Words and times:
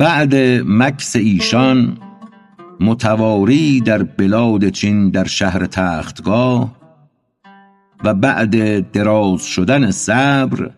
بعد 0.00 0.34
مکس 0.66 1.16
ایشان 1.16 1.98
متواری 2.80 3.80
در 3.80 4.02
بلاد 4.02 4.68
چین 4.68 5.10
در 5.10 5.24
شهر 5.24 5.66
تختگاه 5.66 6.74
و 8.04 8.14
بعد 8.14 8.90
دراز 8.90 9.46
شدن 9.46 9.90
صبر 9.90 10.70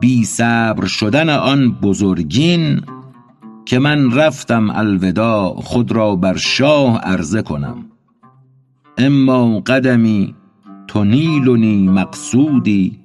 بی 0.00 0.24
صبر 0.24 0.86
شدن 0.86 1.28
آن 1.28 1.72
بزرگین 1.72 2.80
که 3.64 3.78
من 3.78 4.12
رفتم 4.12 4.70
الوداع 4.70 5.60
خود 5.60 5.92
را 5.92 6.16
بر 6.16 6.36
شاه 6.36 6.98
عرضه 6.98 7.42
کنم. 7.42 7.84
اما 8.98 9.60
قدمی 9.60 10.34
تنیلنی 10.88 11.88
مقصودی 11.88 13.00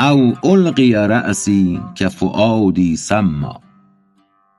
او 0.00 0.34
القی 0.44 0.94
رأسی 0.94 1.80
که 1.94 2.08
فؤادی 2.08 2.96
سما. 2.96 3.65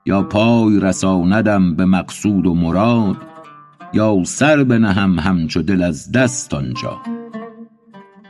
یا 0.08 0.22
پای 0.22 0.80
رساندم 0.80 1.74
به 1.74 1.84
مقصود 1.84 2.46
و 2.46 2.54
مراد 2.54 3.16
یا 3.92 4.24
سر 4.24 4.64
بنهم 4.64 5.18
همچو 5.18 5.62
دل 5.62 5.82
از 5.82 6.12
دست 6.12 6.54
آنجا. 6.54 6.98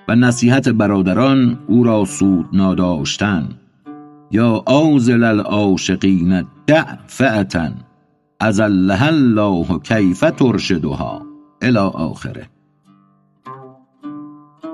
و 0.08 0.14
نصیحت 0.14 0.68
برادران 0.68 1.58
او 1.66 1.84
را 1.84 2.04
سود 2.04 2.48
ناداشتن 2.52 3.48
یا 4.30 4.62
آزل 4.66 5.24
العاشقین 5.24 6.46
دع 6.66 6.84
فأتا 7.06 7.68
اذلها 8.40 9.06
الله 9.06 9.78
کیف 9.78 10.20
ترشدها 10.20 11.22
الی 11.62 11.78
آخره. 11.78 12.46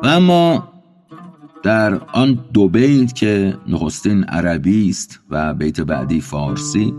و 0.03 0.07
اما 0.07 0.74
در 1.65 2.01
آن 2.13 2.39
دو 2.53 2.69
بیت 2.69 3.13
که 3.13 3.57
نخستین 3.69 4.25
عربی 4.25 4.89
است 4.89 5.21
و 5.31 5.55
بیت 5.55 5.81
بعدی 5.81 6.21
فارسی 6.21 6.95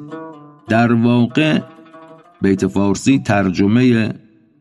در 0.67 0.93
واقع 0.93 1.59
بیت 2.41 2.67
فارسی 2.67 3.19
ترجمه 3.19 4.13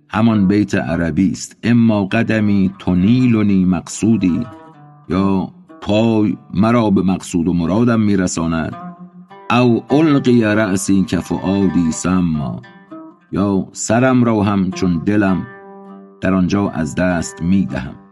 همان 0.08 0.48
بیت 0.48 0.74
عربی 0.74 1.30
است. 1.30 1.56
اما 1.62 2.04
قدمی 2.04 2.70
تنیلنی 2.78 3.64
مقصودی 3.64 4.40
یا 5.08 5.48
پای 5.80 6.36
مرا 6.54 6.90
به 6.90 7.02
مقصود 7.02 7.48
و 7.48 7.52
مرادم 7.52 8.00
میرساند. 8.00 8.74
او 9.50 9.84
القی 9.90 10.42
رأسی 10.42 11.02
که 11.02 11.18
فؤادی 11.18 11.92
سما 11.92 12.62
یا 13.32 13.68
سرم 13.72 14.24
را 14.24 14.42
هم 14.42 14.70
چون 14.70 14.98
دلم 14.98 15.46
در 16.20 16.34
آنجا 16.34 16.68
از 16.68 16.94
دست 16.94 17.42
می‌دهم. 17.42 18.03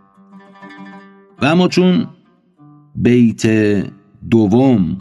و 1.43 1.47
اما 1.47 1.69
چون 1.69 2.07
بیت 2.95 3.47
دوم 4.31 4.98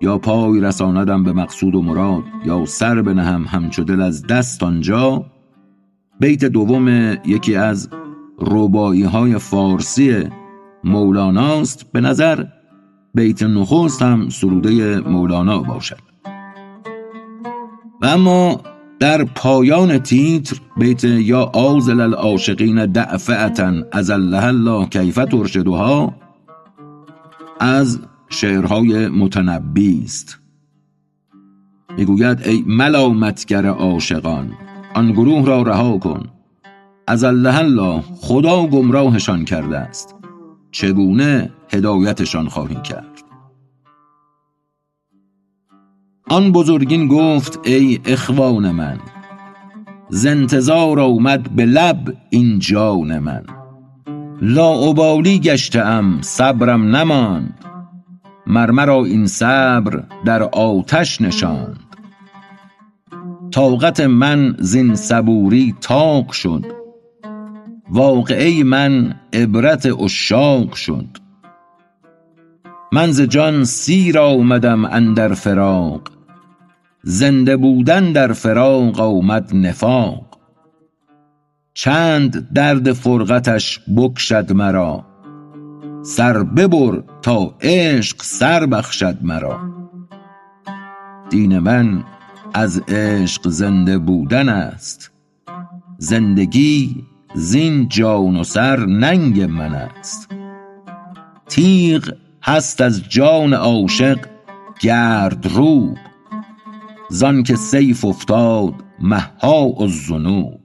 یا 0.00 0.18
پای 0.18 0.60
رساندم 0.60 1.24
به 1.24 1.32
مقصود 1.32 1.74
و 1.74 1.82
مراد 1.82 2.22
یا 2.44 2.64
سر 2.64 3.02
بنهم 3.02 3.44
همچو 3.48 3.84
دل 3.84 4.00
از 4.00 4.26
دست 4.26 4.62
آنجا 4.62 5.26
بیت 6.20 6.44
دوم 6.44 6.88
یکی 7.26 7.56
از 7.56 7.88
ربایی 8.40 9.02
های 9.02 9.38
فارسی 9.38 10.28
مولاناست 10.84 11.92
به 11.92 12.00
نظر 12.00 12.44
بیت 13.14 13.42
نخست 13.42 14.02
هم 14.02 14.28
سروده 14.28 15.00
مولانا 15.00 15.62
باشد. 15.62 16.00
و 18.02 18.06
اما 18.06 18.60
در 19.00 19.24
پایان 19.24 19.98
تیتر 19.98 20.56
بیت 20.76 21.04
یا 21.04 21.42
آزل 21.42 22.00
العاشقین 22.00 22.86
دعفعتا 22.86 23.72
از 23.92 24.10
الله 24.10 24.44
الله 24.44 24.86
کیف 24.86 25.14
ترشدها 25.14 26.14
از 27.60 27.98
شعرهای 28.28 29.08
متنبی 29.08 30.02
است. 30.04 30.38
می‌گوید 31.96 32.42
ای 32.42 32.64
ملامتگر 32.66 33.66
عاشقان 33.66 34.52
آن 34.94 35.12
گروه 35.12 35.46
را 35.46 35.62
رها 35.62 35.98
کن. 35.98 36.22
از 37.06 37.24
الله 37.24 37.58
الله 37.58 38.02
خدا 38.20 38.66
گمراهشان 38.66 39.44
کرده 39.44 39.78
است. 39.78 40.14
چگونه 40.70 41.50
هدایتشان 41.72 42.48
خواهی 42.48 42.82
کرد؟ 42.84 43.09
آن 46.30 46.52
بزرگین 46.52 47.08
گفت 47.08 47.60
ای 47.64 48.00
اخوان 48.06 48.70
من 48.70 48.98
زنتظار 50.08 51.00
آمد 51.00 51.50
به 51.56 51.64
لب 51.64 52.16
این 52.30 52.58
جان 52.58 53.18
من. 53.18 53.42
لاابالی 54.42 55.38
گشتم 55.38 56.18
صبرم 56.20 56.96
نماند. 56.96 57.64
مر 58.46 58.90
این 58.90 59.26
صبر 59.26 60.02
در 60.24 60.42
آتش 60.42 61.20
نشاند. 61.20 61.96
طاقت 63.50 64.00
من 64.00 64.56
زین 64.58 64.94
صبوری 64.94 65.74
طاق 65.80 66.32
شد. 66.32 66.64
واقعه 67.90 68.64
من 68.64 69.14
عبرت 69.32 69.86
عشاق 69.86 70.74
شد. 70.74 71.06
من 72.92 73.12
ز 73.12 73.20
جان 73.20 73.64
سیر 73.64 74.18
آمدم 74.18 74.84
اندر 74.84 75.34
فراق. 75.34 76.19
زنده 77.02 77.56
بودن 77.56 78.12
در 78.12 78.32
فراق 78.32 79.00
آمد 79.00 79.50
نفاق. 79.54 80.38
چند 81.74 82.52
درد 82.52 82.92
فرقتش 82.92 83.80
بکشد 83.96 84.52
مرا. 84.52 85.06
سر 86.02 86.42
ببر 86.42 87.02
تا 87.22 87.54
عشق 87.60 88.22
سر 88.22 88.66
بخشد 88.66 89.18
مرا. 89.22 89.60
دین 91.30 91.58
من 91.58 92.04
از 92.54 92.82
عشق 92.88 93.48
زنده 93.48 93.98
بودن 93.98 94.48
است. 94.48 95.10
زندگی 95.98 97.04
زین 97.34 97.88
جان 97.88 98.36
و 98.36 98.44
سر 98.44 98.86
ننگ 98.86 99.42
من 99.42 99.74
است. 99.74 100.28
تیغ 101.48 102.14
هست 102.42 102.80
از 102.80 103.08
جان 103.08 103.54
عاشق 103.54 104.18
گرد 104.80 105.46
روب 105.46 105.98
زان 107.12 107.42
که 107.42 107.56
سیف 107.56 108.04
افتاد 108.04 108.74
مهاء 109.00 109.80
الذنوب. 109.80 110.60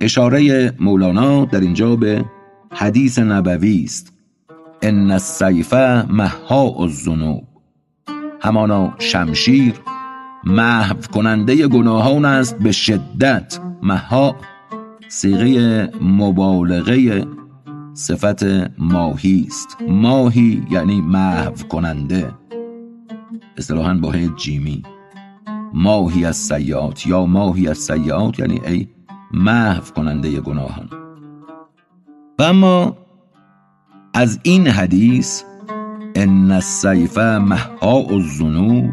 اشاره 0.00 0.72
مولانا 0.80 1.44
در 1.44 1.60
اینجا 1.60 1.96
به 1.96 2.24
حدیث 2.72 3.18
نبوی 3.18 3.84
است. 3.84 4.12
ان 4.82 5.10
السیف 5.10 5.74
مهاء 6.08 6.80
الذنوب. 6.80 7.44
همانا 8.40 8.94
شمشیر 8.98 9.74
محو 10.44 10.96
کننده 11.14 11.68
گناهان 11.68 12.24
است 12.24 12.58
به 12.58 12.72
شدت. 12.72 13.58
مها 13.82 14.36
سیغه 15.08 15.90
مبالغه 16.00 17.26
صفت 17.94 18.42
ماهی 18.78 19.46
است. 19.48 19.76
ماهی 19.88 20.66
یعنی 20.70 21.00
محو 21.00 21.52
کننده. 21.68 22.41
اصطلاحا 23.56 23.94
با 23.94 24.14
جیمی. 24.36 24.82
ماهی 25.74 26.24
از 26.24 26.36
سیعات 26.36 27.06
یا 27.06 27.26
ماهی 27.26 27.68
از 27.68 27.78
سیعات 27.78 28.38
یعنی 28.38 28.60
ای 28.66 28.88
محو 29.32 29.94
کننده 29.94 30.40
گناهان. 30.40 30.90
و 32.38 32.42
اما 32.42 32.96
از 34.14 34.40
این 34.42 34.66
حدیث 34.66 35.42
ان 36.14 36.50
السیف 36.50 37.18
محاء 37.18 38.06
الذنوب 38.10 38.90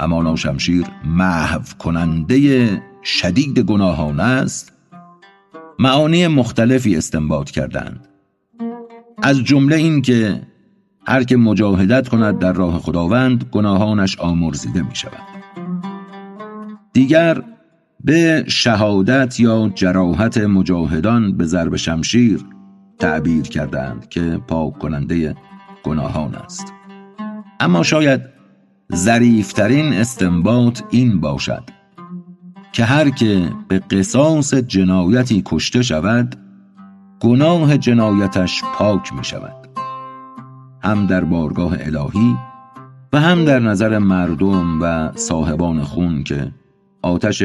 همانا 0.00 0.36
شمشیر 0.36 0.86
محو 1.04 1.62
کننده 1.78 2.82
شدید 3.02 3.58
گناهان 3.58 4.20
است. 4.20 4.72
معانی 5.78 6.26
مختلفی 6.26 6.96
استنباط 6.96 7.50
کردند. 7.50 8.08
از 9.22 9.44
جمله 9.44 9.76
این 9.76 10.02
که 10.02 10.42
هر 11.10 11.24
که 11.24 11.36
مجاهدت 11.36 12.08
کند 12.08 12.38
در 12.38 12.52
راه 12.52 12.78
خداوند 12.78 13.44
گناهانش 13.44 14.18
آمرزیده 14.18 14.82
می 14.82 14.94
شود 14.94 15.22
دیگر 16.92 17.42
به 18.04 18.44
شهادت 18.48 19.40
یا 19.40 19.70
جراحت 19.74 20.38
مجاهدان 20.38 21.36
به 21.36 21.44
ضرب 21.44 21.76
شمشیر 21.76 22.44
تعبیر 22.98 23.42
کردند 23.42 24.08
که 24.08 24.40
پاک 24.48 24.78
کننده 24.78 25.34
گناهان 25.82 26.34
است. 26.34 26.72
اما 27.60 27.82
شاید 27.82 28.20
ظریفترین 28.94 29.92
استنباط 29.92 30.82
این 30.90 31.20
باشد 31.20 31.64
که 32.72 32.84
هر 32.84 33.10
که 33.10 33.52
به 33.68 33.78
قصاص 33.78 34.54
جنایتی 34.54 35.42
کشته 35.46 35.82
شود 35.82 36.36
گناه 37.20 37.78
جنایتش 37.78 38.62
پاک 38.74 39.12
می 39.12 39.24
شود 39.24 39.59
هم 40.82 41.06
در 41.06 41.24
بارگاه 41.24 41.72
الهی 41.80 42.36
و 43.12 43.20
هم 43.20 43.44
در 43.44 43.58
نظر 43.58 43.98
مردم 43.98 44.82
و 44.82 45.12
صاحبان 45.14 45.82
خون 45.82 46.22
که 46.22 46.52
آتش 47.02 47.42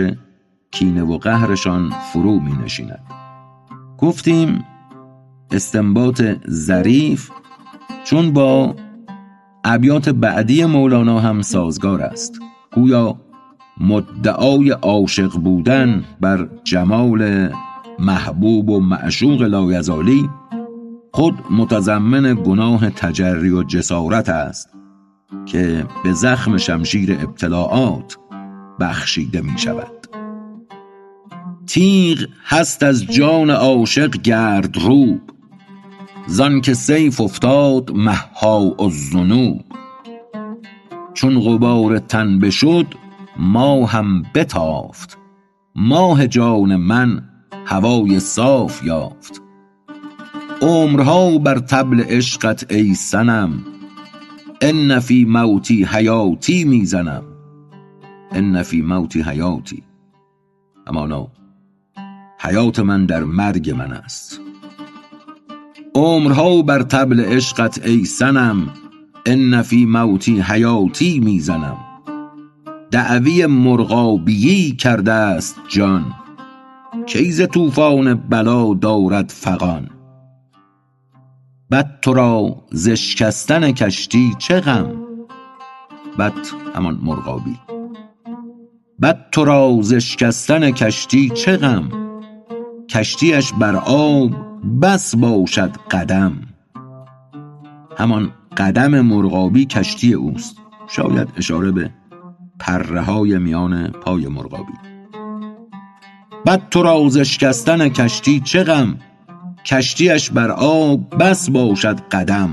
کینه 0.71 1.03
و 1.03 1.17
قهرشان 1.17 1.89
فرو 2.13 2.39
می 2.39 2.53
نشیند 2.63 2.99
گفتیم 3.97 4.65
استنباط 5.51 6.21
ظریف 6.49 7.31
چون 8.03 8.33
با 8.33 8.75
ابیات 9.63 10.09
بعدی 10.09 10.65
مولانا 10.65 11.19
هم 11.19 11.41
سازگار 11.41 12.01
است. 12.01 12.39
گویا 12.73 13.15
مدعای 13.79 14.69
عاشق 14.69 15.31
بودن 15.31 16.03
بر 16.21 16.49
جمال 16.63 17.49
محبوب 17.99 18.69
و 18.69 18.79
معشوق 18.79 19.41
لایزالی 19.41 20.29
خود 21.15 21.39
متضمن 21.51 22.33
گناه 22.33 22.89
تجری 22.89 23.49
و 23.49 23.63
جسارت 23.63 24.29
است 24.29 24.69
که 25.45 25.85
به 26.03 26.13
زخم 26.13 26.57
شمشیر 26.57 27.17
ابتلاعات 27.21 28.17
بخشیده 28.79 29.41
می 29.41 29.57
شود 29.57 30.07
تیغ 31.67 32.25
هست 32.45 32.83
از 32.83 33.05
جان 33.05 33.49
عاشق 33.49 34.11
گرد 34.11 34.77
روب 34.77 35.21
زان 36.27 36.61
که 36.61 36.73
سیف 36.73 37.21
افتاد 37.21 37.91
محها 37.91 38.61
و 38.61 38.83
الذنوب. 38.83 39.61
چون 41.13 41.39
غبار 41.39 41.99
تن 41.99 42.39
بشد 42.39 42.85
ما 43.37 43.85
هم 43.85 44.23
بتافت. 44.35 45.17
ماه 45.75 46.27
جان 46.27 46.75
من 46.75 47.23
هوای 47.65 48.19
صاف 48.19 48.85
یافت. 48.85 49.44
عمرها 50.61 51.37
بر 51.37 51.59
طبل 51.59 52.01
عشقت 52.01 52.71
ای 52.71 52.93
صنم. 52.93 53.63
ان 54.61 54.99
فی 54.99 55.25
موتی 55.25 55.83
حیاتی 55.83 56.63
می‌زنم 56.63 57.23
ان 58.31 58.63
فی 58.63 58.81
موتی 58.81 59.21
حیاتی. 59.21 59.83
همانا 60.87 61.27
حیات 62.39 62.79
من 62.79 63.05
در 63.05 63.23
مرگ 63.23 63.69
من 63.69 63.91
است. 63.91 64.41
عمرها 65.95 66.61
بر 66.61 66.83
طبل 66.83 67.19
عشقت 67.19 67.85
ای 67.85 68.05
صنم. 68.05 68.69
ان 69.25 69.61
فی 69.61 69.85
موتی 69.85 70.41
حیاتی 70.41 71.19
می‌زنم 71.19 71.77
دعوی 72.91 73.45
مرغابیی 73.45 74.71
کرده 74.71 75.11
است 75.11 75.55
جان. 75.69 76.05
کی 77.05 77.31
ز 77.31 77.47
طوفان 77.47 78.13
بلا 78.13 78.73
دارد 78.73 79.29
فغان؟ 79.29 79.94
بد 81.71 81.99
تو 82.01 82.13
را 82.13 82.63
ز 82.71 82.87
اشکستن 82.87 83.71
کشتی 83.71 84.35
چه 84.37 84.59
غم؟ 84.59 84.95
بد 86.19 86.33
همان 86.75 86.99
مرغابی. 87.03 87.59
بد 89.01 89.29
تو 89.31 89.45
را 89.45 89.77
ز 89.81 89.93
اشکستن 89.93 90.71
کشتی 90.71 91.29
چه 91.29 91.57
غم؟ 91.57 91.89
کشتیش 92.89 93.53
بر 93.53 93.75
آب 93.75 94.31
بس 94.81 95.15
باشد 95.15 95.71
قدم. 95.91 96.41
همان 97.97 98.31
قدم 98.57 99.01
مرغابی 99.01 99.65
کشتی 99.65 100.13
اوست. 100.13 100.57
شاید 100.87 101.27
اشاره 101.37 101.71
به 101.71 101.91
پره 102.59 103.01
های 103.01 103.37
میان 103.37 103.87
پای 103.87 104.27
مرغابی. 104.27 104.73
بد 106.45 106.69
تو 106.69 106.83
را 106.83 107.09
ز 107.09 107.17
اشکستن 107.17 107.89
کشتی 107.89 108.39
چه 108.39 108.63
غم؟ 108.63 108.97
کشتیش 109.65 110.29
بر 110.29 110.51
آب 110.51 111.23
بس 111.23 111.49
باشد 111.49 111.99
قدم. 111.99 112.49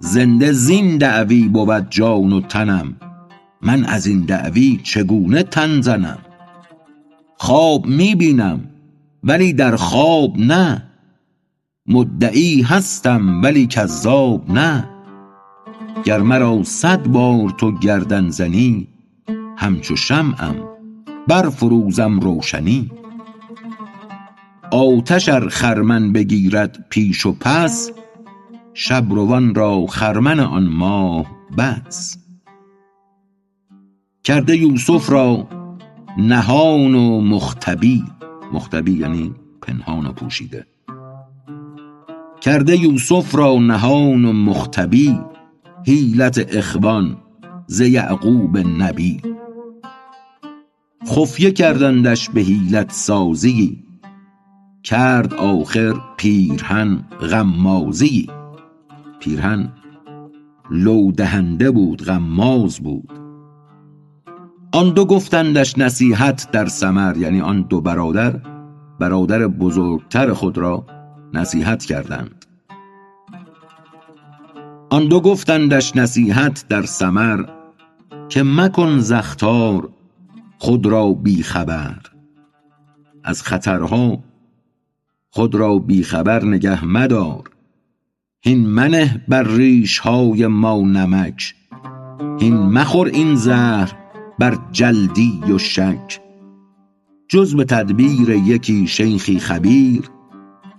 زنده 0.00 0.52
زین 0.52 0.98
دعوی 0.98 1.48
بود 1.48 1.90
جان 1.90 2.32
و 2.32 2.40
تنم. 2.40 2.96
من 3.62 3.84
از 3.84 4.06
این 4.06 4.20
دعوی 4.20 4.80
چگونه 4.82 5.42
تن 5.42 5.80
زنم؟ 5.80 6.18
خواب 7.36 7.86
می 7.86 8.14
بینم 8.14 8.60
ولی 9.24 9.52
در 9.52 9.76
خواب 9.76 10.38
نه. 10.38 10.82
مدعی 11.86 12.62
هستم 12.62 13.42
ولی 13.42 13.66
کذاب 13.66 14.50
نه. 14.50 14.88
گر 16.04 16.20
مرا 16.20 16.62
صد 16.62 17.06
بار 17.06 17.50
تو 17.58 17.78
گردن 17.78 18.30
زنی 18.30 18.88
همچو 19.56 19.96
شمعم 19.96 20.56
برفروزم 21.28 22.20
روشنی. 22.20 22.90
آتش 24.72 25.28
ار 25.28 25.48
خرمن 25.48 26.12
بگیرد 26.12 26.86
پیش 26.90 27.26
و 27.26 27.32
پس 27.32 27.90
شبروان 28.74 29.54
را 29.54 29.86
خرمن 29.86 30.40
آن 30.40 30.66
ماه 30.66 31.26
بس. 31.58 32.18
کرده 34.24 34.56
یوسف 34.56 35.10
را 35.10 35.48
نهان 36.18 36.94
و 36.94 37.20
مختبی 37.20 38.04
مختبی 38.52 38.92
یعنی 38.92 39.34
پنهان 39.62 40.06
و 40.06 40.12
پوشیده. 40.12 40.66
کرده 42.40 42.76
یوسف 42.76 43.34
را 43.34 43.58
نهان 43.58 44.24
و 44.24 44.32
مختبی 44.32 45.18
حیلت 45.86 46.56
اخوان 46.56 47.16
ز 47.66 47.80
یعقوب 47.80 48.58
نبی. 48.58 49.22
خفیه 51.08 51.50
کردندش 51.50 52.28
به 52.28 52.40
حیلت 52.40 52.92
سازی 52.92 53.89
کرد 54.82 55.34
آخر 55.34 55.94
پیرهن 56.16 57.04
غمازی. 57.30 58.30
پیرهن 59.20 59.72
لو 60.70 61.12
دهنده 61.12 61.70
بود 61.70 62.04
غماز 62.04 62.80
بود. 62.80 63.12
آن 64.72 64.90
دو 64.90 65.04
گفتندش 65.04 65.78
نصیحت 65.78 66.50
در 66.52 66.66
ثمر 66.66 67.16
یعنی 67.16 67.40
آن 67.40 67.62
دو 67.62 67.80
برادر 67.80 68.40
برادر 68.98 69.46
بزرگتر 69.46 70.32
خود 70.32 70.58
را 70.58 70.86
نصیحت 71.34 71.84
کردند. 71.84 72.46
آن 74.90 75.08
دو 75.08 75.20
گفتندش 75.20 75.96
نصیحت 75.96 76.64
در 76.68 76.82
ثمر 76.82 77.44
که 78.28 78.42
مکن 78.42 78.98
زختار 78.98 79.88
خود 80.58 80.86
را 80.86 81.12
بی 81.12 81.42
خبر 81.42 81.98
از 83.24 83.42
خطرها 83.42 84.18
خود 85.32 85.54
را 85.54 85.78
بی 85.78 86.02
خبر 86.02 86.44
نگه 86.44 86.84
مدار. 86.84 87.50
هین 88.42 88.66
منه 88.66 89.24
بر 89.28 89.42
ریش 89.42 89.98
های 89.98 90.46
ما 90.46 90.80
نمک. 90.80 91.54
هین 92.40 92.56
مخور 92.56 93.06
این 93.06 93.34
زهر 93.34 93.92
بر 94.38 94.58
جلدی 94.72 95.40
و 95.54 95.58
شک. 95.58 96.20
جز 97.28 97.56
به 97.56 97.64
تدبیر 97.64 98.30
یکی 98.30 98.86
شیخی 98.86 99.38
خبیر 99.38 100.02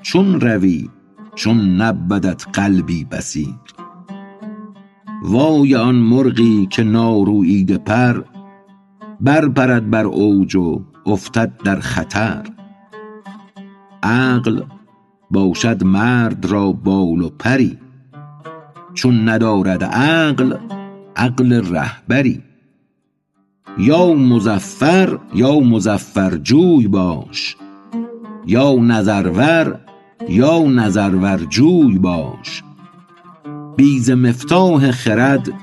چون 0.02 0.42
روی 0.42 0.90
چون 1.36 1.82
نبودت 1.82 2.46
قلبی 2.54 3.04
بصیر. 3.04 3.56
وای 5.24 5.76
آن 5.76 5.96
مرغی 5.96 6.68
که 6.72 6.84
ناروییده 6.84 7.78
پر 7.78 8.24
بر 9.22 9.50
پرد 9.50 9.90
بر 9.90 10.06
اوج 10.06 10.56
و 10.56 10.82
افتد 11.06 11.58
در 11.64 11.80
خطر. 11.80 12.61
عقل 14.04 14.62
باشد 15.32 15.84
مرد 15.84 16.46
را 16.46 16.72
بال 16.72 17.22
و 17.22 17.30
پری. 17.30 17.78
چون 18.94 19.30
ندارد 19.30 19.84
عقل 19.84 20.58
عقل 21.16 21.54
رهبری. 21.54 22.42
یا 23.78 24.14
مظفر 24.14 25.20
یا 25.34 25.60
مظفر 25.60 26.38
جوی 26.38 26.88
باش. 26.88 27.58
یا 28.46 28.76
نظرور 28.76 29.80
یا 30.30 30.60
نظرور 30.60 31.38
جوی 31.38 31.98
باش. 31.98 32.64
بی 33.78 34.00
ز 34.00 34.12
مفتاح 34.12 34.92
خرد 34.92 35.54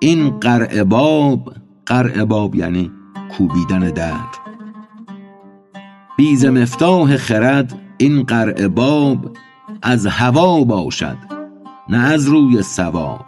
این 0.00 0.30
قرع 0.30 0.82
باب 0.82 1.54
قرع 1.86 2.24
باب 2.24 2.54
یعنی 2.54 2.90
کوبیدن 3.38 3.90
در 3.90 4.45
بی 6.16 6.36
ز 6.36 6.44
مفتاح 6.44 7.16
خرد 7.16 7.78
این 7.98 8.22
قرع 8.22 8.68
باب 8.68 9.36
از 9.82 10.06
هوا 10.06 10.64
باشد 10.64 11.16
نه 11.88 11.98
از 11.98 12.26
روی 12.26 12.62
صواب 12.62 13.26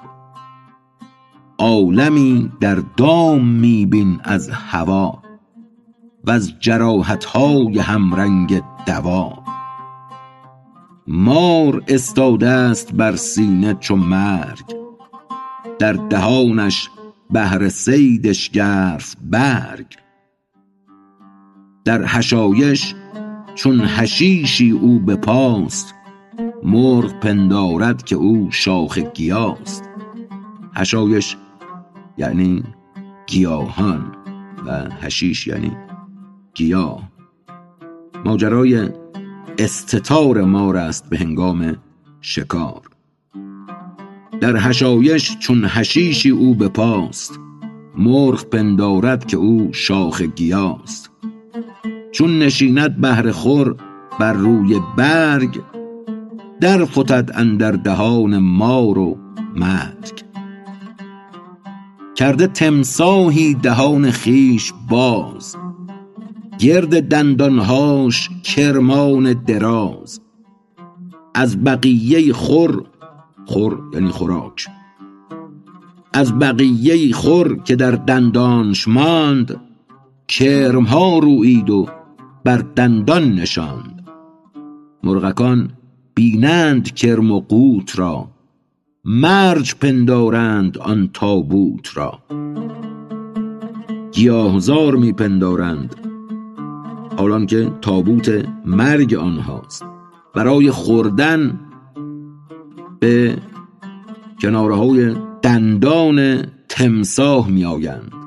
عالمی 1.59 2.53
در 2.61 2.75
دام 2.97 3.49
می 3.49 3.87
بین 3.87 4.21
از 4.25 4.49
هوا 4.49 5.23
وز 6.25 6.53
جراحت 6.61 7.25
های 7.25 7.79
همرنگ 7.79 8.63
دوا. 8.87 9.45
مار 11.07 11.83
استاده 11.89 12.49
است 12.49 12.93
بر 12.93 13.17
سینه 13.17 13.75
چو 13.75 13.97
مرگ 13.97 14.77
در 15.79 15.93
دهانش 15.93 16.91
بهر 17.31 17.69
صیدش 17.69 18.51
ژرف 18.55 19.17
برگ. 19.23 20.08
در 21.85 22.05
حشایش 22.05 22.95
چون 23.55 23.81
حشیشی 23.81 24.71
او 24.71 24.99
به 24.99 25.17
پاست 25.17 25.95
مرغ 26.63 27.21
پندارد 27.21 28.03
که 28.03 28.17
او 28.17 28.49
شاخ 28.51 28.99
گیاست. 28.99 29.89
حشایش 30.75 31.37
یعنی 32.19 32.63
گیاهان 33.27 34.13
و 34.67 34.91
حشیش 35.01 35.47
یعنی 35.47 35.77
گیاه. 36.55 37.09
ماجرای 38.25 38.89
استتار 39.59 40.45
مار 40.45 40.77
است 40.77 41.11
به 41.11 41.19
هنگام 41.19 41.77
شکار. 42.21 42.83
در 44.41 44.57
هشایش 44.57 45.39
چون 45.39 45.65
حشیشی 45.65 46.31
او 46.31 46.55
بپاست 46.55 47.41
مرغ 47.97 48.45
پندارد 48.45 49.27
که 49.27 49.37
او 49.37 49.69
شاخ 49.73 50.23
گیاست. 50.23 51.11
چون 52.13 52.39
نشیند 52.39 53.01
بهر 53.01 53.31
خور 53.31 53.77
بر 54.21 54.33
روی 54.33 54.81
برگ 54.97 55.61
در 56.61 56.85
فتد 56.85 57.31
اندر 57.35 57.73
دهان 57.73 58.39
مار 58.39 58.99
و 58.99 59.19
مرگ. 59.57 60.23
کرده 62.17 62.47
تمساهی 62.47 63.55
دهان 63.55 64.11
خیش 64.11 64.73
باز 64.91 65.57
گرد 66.59 67.09
دندانهاش 67.09 68.31
کرمان 68.45 69.33
دراز. 69.33 70.21
از 71.35 71.65
بقیه 71.65 72.33
خور 72.33 72.85
خور 73.47 73.81
یعنی 73.93 74.09
خوراک 74.09 74.67
از 76.13 76.39
بقیه 76.39 77.13
خور 77.13 77.63
که 77.63 77.77
در 77.77 77.91
دندانش 77.91 78.89
ماند 78.89 79.61
کرمها 80.29 81.19
رویید 81.19 81.71
و 81.71 81.89
بر 82.45 82.59
دندان 82.77 83.33
نشاند. 83.33 84.09
مرغکان 85.03 85.71
بینند 86.15 86.95
کرم 86.95 87.31
و 87.31 87.41
قوت 87.41 87.99
را 87.99 88.29
مرج 89.05 89.75
پندارند 89.75 90.79
آن 90.79 91.11
تابوت 91.13 91.97
را. 91.97 92.19
گیاهزار 94.13 94.97
می 94.97 95.13
پندارند 95.13 95.97
حالان 97.17 97.47
که 97.47 97.71
تابوت 97.81 98.49
مرگ 98.65 99.15
آنهاست. 99.15 99.85
برای 100.35 100.71
خوردن 100.71 101.61
به 103.01 103.37
کناره 104.41 104.75
های 104.75 105.15
دندان 105.43 106.43
تمساه 106.69 107.49
می 107.49 107.65
آیند. 107.65 108.18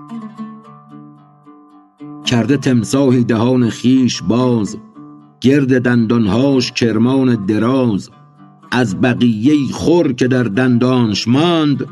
کرده 2.32 2.58
تمساهی 2.58 3.24
دهان 3.24 3.70
خیش 3.70 4.22
باز 4.22 4.78
گرد 5.42 5.82
دندانهاش 5.82 6.72
کرمان 6.72 7.46
دراز. 7.46 8.10
از 8.72 9.02
بقیه 9.02 9.72
خور 9.72 10.14
که 10.14 10.28
در 10.28 10.44
دندانش 10.44 11.28
ماند 11.28 11.86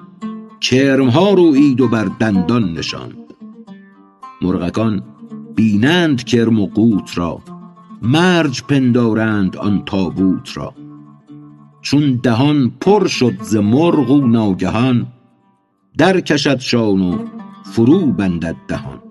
کرمها 0.61 1.33
رویید 1.33 1.81
و 1.81 1.87
بر 1.87 2.09
دندان 2.19 2.73
نشاند. 2.73 3.15
مرغکان 4.41 5.03
بینند 5.55 6.23
کرم 6.23 6.59
و 6.59 6.67
قوت 6.67 7.17
را 7.17 7.39
مرج 8.01 8.63
پندارند 8.63 9.57
آن 9.57 9.83
تابوت 9.85 10.57
را. 10.57 10.73
چون 11.81 12.19
دهان 12.23 12.71
پر 12.81 13.07
شد 13.07 13.41
ز 13.41 13.55
مرغ 13.55 14.11
و 14.11 14.27
ناگهان 14.27 15.07
در 15.97 16.19
کشد 16.19 16.59
شان 16.59 17.01
و 17.01 17.17
فرو 17.63 18.05
بندد 18.11 18.55
دهان. 18.67 19.08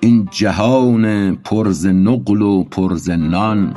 این 0.00 0.28
جهان 0.30 1.34
پر 1.36 1.70
ز 1.70 1.86
نقل 1.86 2.42
و 2.42 2.64
پر 2.64 2.94
ز 2.94 3.10
نان 3.10 3.74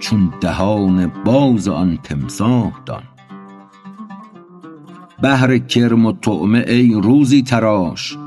چون 0.00 0.32
دهان 0.40 1.12
باز 1.24 1.68
آن 1.68 1.98
تمساح 2.02 2.72
دان. 2.86 3.02
بهر 5.22 5.58
کرم 5.58 6.06
و 6.06 6.12
طعمه 6.12 6.64
ای 6.68 7.00
روزی 7.02 7.42
تراش 7.42 8.18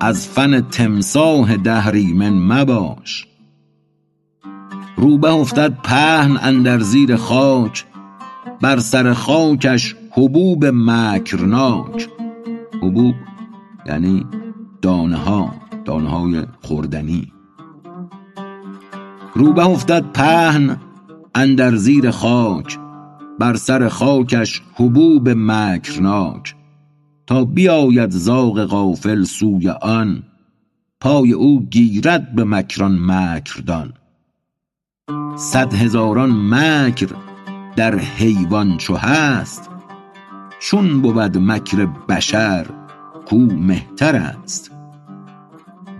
از 0.00 0.28
فن 0.28 0.60
تمساح 0.60 1.56
دهریمن 1.56 2.38
مباش. 2.38 3.26
روبه 4.96 5.32
افتد 5.32 5.78
پهن 5.82 6.38
اندر 6.42 6.80
زیر 6.80 7.16
خاک 7.16 7.84
بر 8.60 8.78
سر 8.78 9.12
خاکش 9.12 9.96
حبوب 10.10 10.64
مکرناک. 10.66 12.08
حبوب 12.82 13.14
یعنی 13.86 14.26
دانه 14.82 15.16
ها 15.16 15.67
دانه 15.88 16.10
های 16.10 16.46
خوردنی. 16.62 17.32
روبه 19.34 19.66
افتد 19.66 20.12
پهن 20.12 20.76
اندر 21.34 21.76
زیر 21.76 22.10
خاک 22.10 22.78
بر 23.38 23.54
سر 23.54 23.88
خاکش 23.88 24.62
حبوب 24.74 25.28
مکرناک. 25.28 26.54
تا 27.26 27.44
بیاید 27.44 28.10
زاغ 28.10 28.64
غافل 28.64 29.24
سوی 29.24 29.68
آن 29.68 30.22
پای 31.00 31.32
او 31.32 31.66
گیرد 31.70 32.34
به 32.34 32.44
مکران 32.44 32.98
مکردان. 33.00 33.92
صد 35.36 35.74
هزاران 35.74 36.30
مکر 36.30 37.08
در 37.76 37.98
حیوان 37.98 38.76
چو 38.76 38.96
هست 38.96 39.70
چون 40.60 41.00
بود 41.00 41.38
مکر 41.38 41.86
بشر 41.86 42.66
کو 43.26 43.36
مهتر 43.36 44.16
است. 44.16 44.77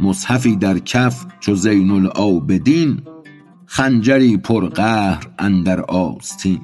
مصحفی 0.00 0.56
در 0.56 0.78
کف 0.78 1.26
چو 1.40 1.54
زین 1.54 1.90
العابدین 1.90 3.00
خنجری 3.66 4.36
پر 4.36 4.68
قهر 4.68 5.26
اندر 5.38 5.80
آستین. 5.80 6.60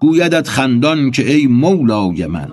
گویدت 0.00 0.48
خندان 0.48 1.10
که 1.10 1.32
ای 1.32 1.46
مولای 1.46 2.26
من 2.26 2.52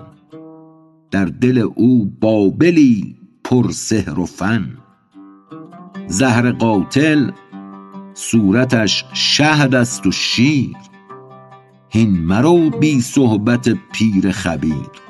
در 1.10 1.24
دل 1.24 1.68
او 1.74 2.12
بابلی 2.20 3.16
پر 3.44 3.70
سحر 3.70 4.20
و 4.20 4.26
فن. 4.26 4.76
زهر 6.06 6.52
قاتل 6.52 7.30
صورتش 8.14 9.04
شهد 9.12 9.74
است 9.74 10.06
و 10.06 10.12
شیر 10.12 10.76
هین 11.88 12.10
مرو 12.10 12.70
بی 12.70 13.00
صحبت 13.00 13.68
پیر 13.68 14.30
خبیر. 14.30 15.03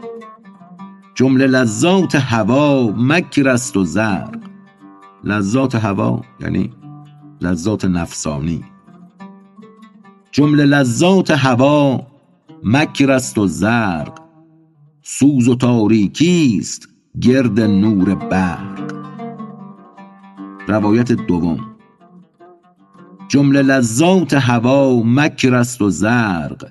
جمله 1.14 1.46
لذات 1.46 2.14
هوا 2.14 2.92
مکر 2.96 3.48
است 3.48 3.76
و 3.76 3.84
زرق. 3.84 4.34
لذات 5.24 5.74
هوا 5.74 6.20
یعنی 6.40 6.70
لذات 7.40 7.84
نفسانی. 7.84 8.64
جمله 10.32 10.64
لذات 10.64 11.30
هوا 11.30 12.00
مکر 12.64 13.10
است 13.10 13.38
و 13.38 13.46
زرق. 13.46 14.18
سوز 15.02 15.48
و 15.48 15.54
تاریکی 15.54 16.58
است 16.60 16.88
گرد 17.20 17.60
نور 17.60 18.14
برق. 18.14 18.94
روایت 20.68 21.12
دوم. 21.12 21.58
جمله 23.28 23.62
لذات 23.62 24.34
هوا 24.34 25.02
مکر 25.04 25.54
است 25.54 25.82
و 25.82 25.90
زرق. 25.90 26.64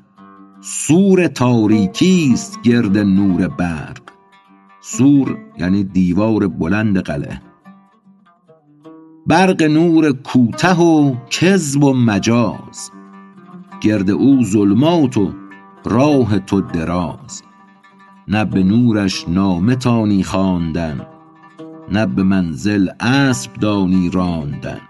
سور 0.62 1.28
تاریکی 1.28 2.30
است 2.34 2.62
گرد 2.62 2.98
نور 2.98 3.48
برق. 3.48 4.03
سور 4.86 5.38
یعنی 5.58 5.84
دیوار 5.84 6.48
بلند 6.48 6.98
قلعه. 6.98 7.42
برق 9.28 9.62
نور 9.62 10.12
کوته 10.12 10.76
و 10.76 11.16
کذب 11.30 11.84
و 11.84 11.94
مجاز. 11.94 12.92
گرد 13.82 14.10
او 14.10 14.44
ظلمات 14.44 15.18
و 15.18 15.34
راه 15.86 16.40
تو 16.40 16.62
دراز. 16.62 17.44
نه 18.28 18.46
به 18.46 18.64
نورش 18.64 19.30
نامه 19.30 19.76
تانی 19.76 20.24
خواندن 20.24 21.02
نه 21.92 22.06
به 22.06 22.24
منزل 22.24 22.90
اسب 23.00 23.54
دانی 23.54 24.10
راندن. 24.10 24.82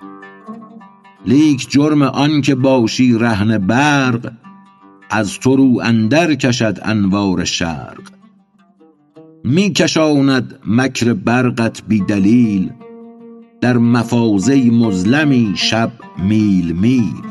لیک 1.25 1.69
جرم 1.69 2.01
آن 2.01 2.41
که 2.41 2.55
باشی 2.55 3.13
رهن 3.13 3.57
برق 3.57 4.31
از 5.09 5.39
تو 5.39 5.55
رو 5.55 5.79
اندر 5.83 6.33
کشد 6.33 6.79
انوار 6.81 7.43
شرق. 7.43 8.22
می 9.45 9.73
کشاند 9.73 10.59
مکر 10.67 11.13
برقت 11.13 11.83
بی 11.87 11.99
دلیل 11.99 12.71
در 13.61 13.77
مفازه 13.77 14.71
مظلمی 14.71 15.53
شب 15.55 15.91
میل 16.17 16.71
میل. 16.71 17.21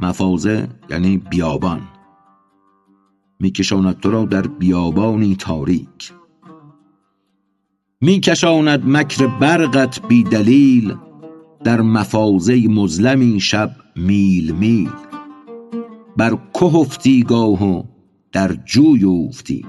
مفازه 0.00 0.68
یعنی 0.90 1.16
بیابان. 1.16 1.80
میکشاند 3.40 4.00
تو 4.00 4.10
را 4.10 4.24
در 4.24 4.42
بیابانی 4.42 5.36
تاریک. 5.36 6.12
میکشاند 8.00 8.82
مکر 8.86 9.26
برقت 9.26 10.06
بی 10.08 10.22
دلیل 10.22 10.94
در 11.64 11.80
مفازه 11.80 12.68
مظلمی 12.68 13.40
شب 13.40 13.70
میل 13.96 14.52
میل. 14.52 14.90
بر 16.16 16.38
که 17.04 17.22
گاه 17.28 17.64
و 17.64 17.82
در 18.32 18.52
جوی 18.52 19.04
افتی 19.04 19.66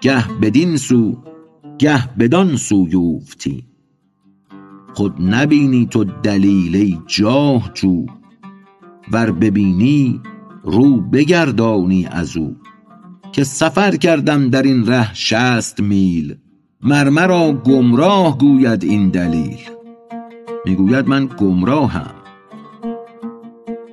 گه 0.00 0.28
بدین 0.28 0.76
سو 0.76 1.16
گه 1.78 2.16
بدان 2.16 2.56
سوی 2.56 2.96
افتی 2.96 3.64
خود 4.94 5.14
نبینی 5.20 5.86
تو 5.86 6.04
دلیل 6.04 6.76
ای 6.76 6.98
جاه 7.06 7.70
جو 7.74 8.06
ور 9.12 9.30
ببینی 9.30 10.20
رو 10.64 11.00
بگردانی 11.00 12.06
از 12.10 12.36
او. 12.36 12.56
که 13.32 13.44
سفر 13.44 13.96
کردم 13.96 14.50
در 14.50 14.62
این 14.62 14.86
ره 14.86 15.14
شصت 15.14 15.80
میل 15.80 16.36
مر 16.82 17.08
مرا 17.08 17.52
گمراه 17.52 18.38
گوید 18.38 18.84
این 18.84 19.08
دلیل. 19.08 19.58
می‌گوید 20.64 21.08
من 21.08 21.28
گمراهم. 21.38 22.14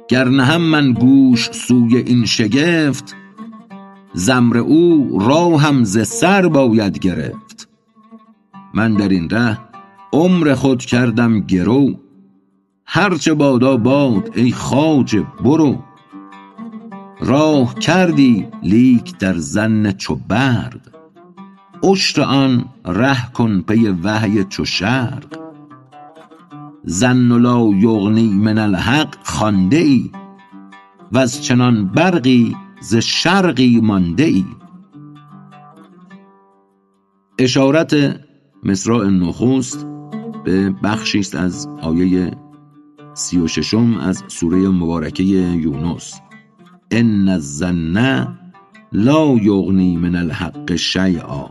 گر 0.07 0.27
نهم 0.27 0.61
من 0.61 0.93
گوش 0.93 1.51
سوی 1.51 1.97
این 1.97 2.25
شگفت 2.25 3.15
زمر 4.17 4.57
او 4.57 5.19
را 5.19 5.57
هم 5.57 5.83
ز 5.83 6.07
سر 6.07 6.47
باید 6.47 6.99
گرفت. 6.99 7.67
من 8.73 8.93
در 8.93 9.09
این 9.09 9.29
ره 9.29 9.57
عمر 10.13 10.53
خود 10.53 10.81
کردم 10.81 11.39
گرو. 11.39 11.99
هرچه 12.85 13.33
بادا 13.33 13.77
باد 13.77 14.29
ای 14.35 14.51
خواجه 14.51 15.25
برو. 15.43 15.83
راه 17.19 17.75
کردی 17.75 18.47
لیک 18.63 19.17
در 19.17 19.37
زن 19.37 19.91
چو 19.91 20.15
برق. 20.27 20.79
اشتر 21.83 22.21
آن 22.21 22.65
ره 22.85 23.31
کن 23.31 23.61
پی 23.61 23.87
وحی 24.03 24.43
چو 24.43 24.65
شرق. 24.65 25.39
ظن 26.89 27.41
لا 27.41 27.67
یغنی 27.73 28.27
من 28.27 28.57
الحق 28.57 29.15
خوانده 29.23 29.77
ای. 29.77 30.11
وز 31.11 31.41
چنان 31.41 31.85
برقی 31.87 32.55
ز 32.81 32.95
شرقی 32.95 33.79
مانده 33.81 34.23
ای 34.23 34.45
اشارت 37.39 38.21
مصرع 38.63 39.07
نخست 39.07 39.87
به 40.43 40.69
بخشی 40.69 41.19
است 41.19 41.35
از 41.35 41.67
آیه 41.81 42.31
سی 43.13 43.39
و 43.39 43.47
ششم 43.47 43.97
از 43.97 44.23
سوره 44.27 44.69
مبارکه 44.69 45.23
یونس. 45.23 46.19
ان 46.91 47.29
الظن 47.29 48.27
لا 48.91 49.37
یغنی 49.41 49.97
من 49.97 50.15
الحق 50.15 50.75
شیئا. 50.75 51.49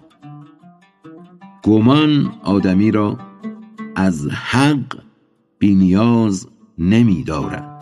گمان 1.62 2.33
آدمی 2.43 2.90
را 2.90 3.19
از 3.97 4.28
حق 4.28 4.99
بی 5.59 5.75
نیاز 5.75 6.49
نمی 6.78 7.23
دارد. 7.23 7.75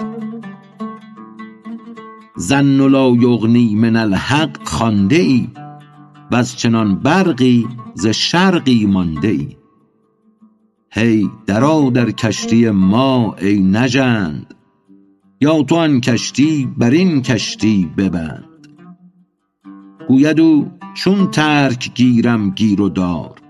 ظن 2.38 2.88
لا 2.88 3.08
یغنی 3.08 3.74
من 3.74 3.96
الحق 3.96 4.68
خوانده 4.68 5.16
ای 5.16 5.48
وز 6.32 6.56
چنان 6.56 6.98
برقی 6.98 7.68
ز 7.94 8.06
شرقی 8.06 8.86
مانده 8.86 9.28
ای 9.28 9.56
هی 10.90 11.30
درآ 11.46 11.90
در 11.90 12.10
کشتی 12.10 12.70
ما 12.70 13.34
ای 13.34 13.60
نژند 13.60 14.54
یا 15.40 15.62
تو 15.62 15.76
آن 15.76 16.00
کشتی 16.00 16.68
بر 16.78 16.90
این 16.90 17.22
کشتی 17.22 17.90
ببند. 17.96 18.44
گوید 20.08 20.40
او 20.40 20.70
چون 20.94 21.30
ترک 21.30 21.94
گیرم 21.94 22.50
گیر 22.50 22.80
و 22.80 22.88
دار 22.88 23.42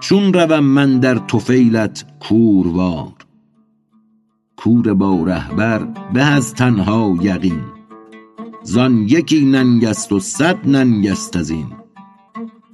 چون 0.00 0.32
روم 0.32 0.64
من 0.64 0.98
در 0.98 1.14
طفیلت 1.14 2.04
کوروار. 2.20 3.12
کور 4.56 4.94
با 4.94 5.22
رهبر 5.22 5.84
به 6.12 6.22
از 6.24 6.54
تنها 6.54 7.16
یقین. 7.20 7.75
زان 8.66 9.08
یکی 9.08 9.44
ننگ 9.44 9.84
است 9.84 10.12
و 10.12 10.20
صد 10.20 10.68
ننگ 10.68 11.06
است 11.06 11.36
از 11.36 11.50
این. 11.50 11.66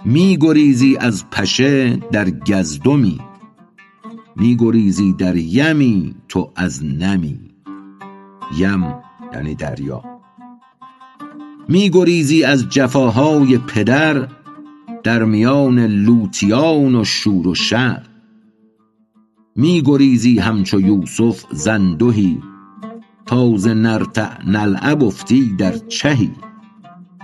می 0.04 0.38
گریزی 0.40 0.96
از 1.00 1.30
پشه 1.30 1.96
در 1.96 2.30
گزدمی. 2.30 3.20
می 4.36 4.56
گریزی 4.56 5.12
در 5.12 5.36
یمی 5.36 6.14
تو 6.28 6.50
از 6.56 6.84
نمی. 6.84 7.40
یم 8.58 8.94
یعنی 9.34 9.54
دریا. 9.54 10.02
می 11.68 11.90
گریزی 11.90 12.44
از 12.44 12.68
جفاهای 12.68 13.58
پدر 13.58 14.28
در 15.02 15.24
میان 15.24 15.78
لوطیان 15.78 16.94
و 16.94 17.04
شور 17.04 17.48
و 17.48 17.54
شر. 17.54 18.02
می 19.56 19.82
گریزی 19.82 20.38
همچو 20.38 20.80
یوسف 20.80 21.44
ز 21.52 21.68
اندهی 23.26 23.52
تا 23.52 23.56
ز 23.56 23.66
نرتع 23.66 24.42
نلعب 24.46 25.04
افتی 25.04 25.54
در 25.58 25.72
چهی. 25.72 26.30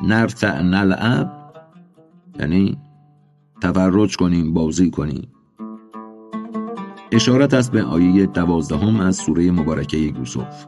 نرتع 0.02 0.62
نلعب 0.62 1.52
یعنی 2.40 2.78
تفرج 3.62 4.16
کنیم 4.16 4.54
بازی 4.54 4.90
کنیم. 4.90 5.28
اشارت 7.12 7.54
است 7.54 7.72
به 7.72 7.82
آیه 7.82 8.26
دوازدهم 8.26 9.00
از 9.00 9.16
سوره 9.16 9.50
مبارکه 9.50 9.96
یوسف. 9.96 10.66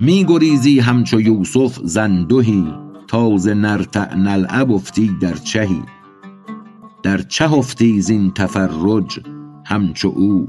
می 0.00 0.24
گریزی 0.24 0.80
همچو 0.80 1.20
یوسف 1.20 1.78
ز 1.84 1.96
اندهی 1.96 2.74
تا 3.08 3.36
ز 3.36 3.48
نرتع 3.48 4.14
نلعب 4.14 4.72
افتی 4.72 5.16
در 5.20 5.34
چهی. 5.34 5.82
در 7.02 7.18
چه 7.18 7.52
افتی 7.52 8.00
زین 8.00 8.30
تفرج 8.30 9.20
همچو 9.64 10.08
او 10.08 10.46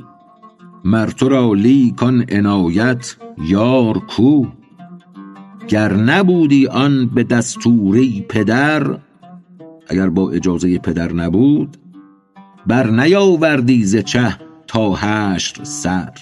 مر 0.83 1.07
تو 1.07 1.29
را 1.29 1.53
لیک 1.53 2.03
آن 2.03 2.25
عنایت 2.29 3.15
یار 3.47 3.99
کو. 3.99 4.45
گر 5.67 5.93
نبودی 5.93 6.67
آن 6.67 7.07
به 7.07 7.23
دستوری 7.23 8.25
پدر 8.29 8.97
اگر 9.87 10.09
با 10.09 10.31
اجازه 10.31 10.77
پدر 10.77 11.13
نبود 11.13 11.77
بر 12.67 12.89
نیاوردی 12.89 13.83
ز 13.85 13.95
چه 13.95 14.35
تا 14.67 14.95
حشر 14.95 15.63
سر. 15.63 16.13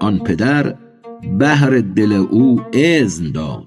آن 0.00 0.18
پدر 0.18 0.74
بهر 1.38 1.80
دل 1.80 2.12
او 2.12 2.60
اذن 2.72 3.32
داد. 3.32 3.66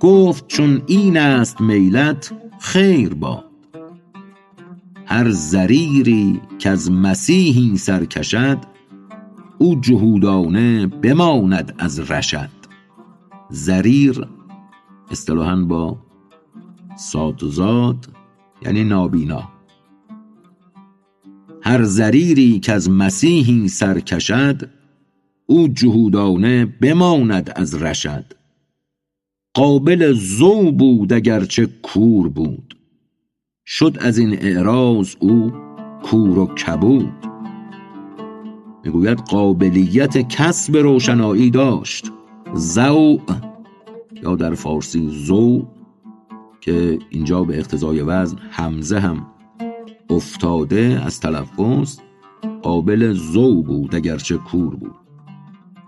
گفت 0.00 0.46
چون 0.46 0.82
این 0.86 1.16
است 1.16 1.60
میلت 1.60 2.32
خیر 2.58 3.14
باد. 3.14 3.43
هر 5.06 5.30
ضریری 5.30 6.40
کز 6.58 6.90
مسیحی 6.90 7.76
سر 7.76 8.04
کشد 8.04 8.58
او 9.58 9.80
جهودانه 9.80 10.86
بماند 10.86 11.74
از 11.78 12.10
رشد. 12.10 12.50
ضریر 13.52 14.28
اصطلاحا 15.10 15.56
با 15.56 15.98
ضاد 17.44 18.08
یعنی 18.62 18.84
نابینا. 18.84 19.48
هر 21.62 21.82
ضریری 21.82 22.60
کز 22.60 22.88
مسیحی 22.88 23.68
سر 23.68 24.00
کشد 24.00 24.70
او 25.46 25.68
جهودانه 25.68 26.66
بماند 26.66 27.52
از 27.56 27.82
رشد. 27.82 28.24
قابل 29.54 30.12
ضو 30.12 30.72
بود 30.72 31.12
اگر 31.12 31.44
چه 31.44 31.66
کور 31.66 32.28
بود. 32.28 32.76
شد 33.66 33.96
از 34.00 34.18
این 34.18 34.38
اعراض 34.40 35.14
او 35.18 35.52
کور 36.02 36.38
و 36.38 36.46
کبود. 36.46 37.12
می‌گوید 38.84 39.18
قابلیت 39.18 40.28
کسب 40.28 40.76
روشنایی 40.76 41.50
داشت. 41.50 42.12
ضوء 42.56 43.18
یا 44.22 44.36
در 44.36 44.54
فارسی 44.54 45.08
ضوء 45.08 45.62
که 46.60 46.98
اینجا 47.10 47.44
به 47.44 47.58
اقتضای 47.58 48.00
وزن 48.00 48.38
همزه 48.50 48.98
هم 48.98 49.26
افتاده 50.10 51.02
از 51.06 51.20
تلفظ 51.20 51.98
قابل 52.62 53.12
ضوء 53.12 53.62
بود 53.62 53.94
اگرچه 53.94 54.36
کور 54.36 54.76
بود. 54.76 54.94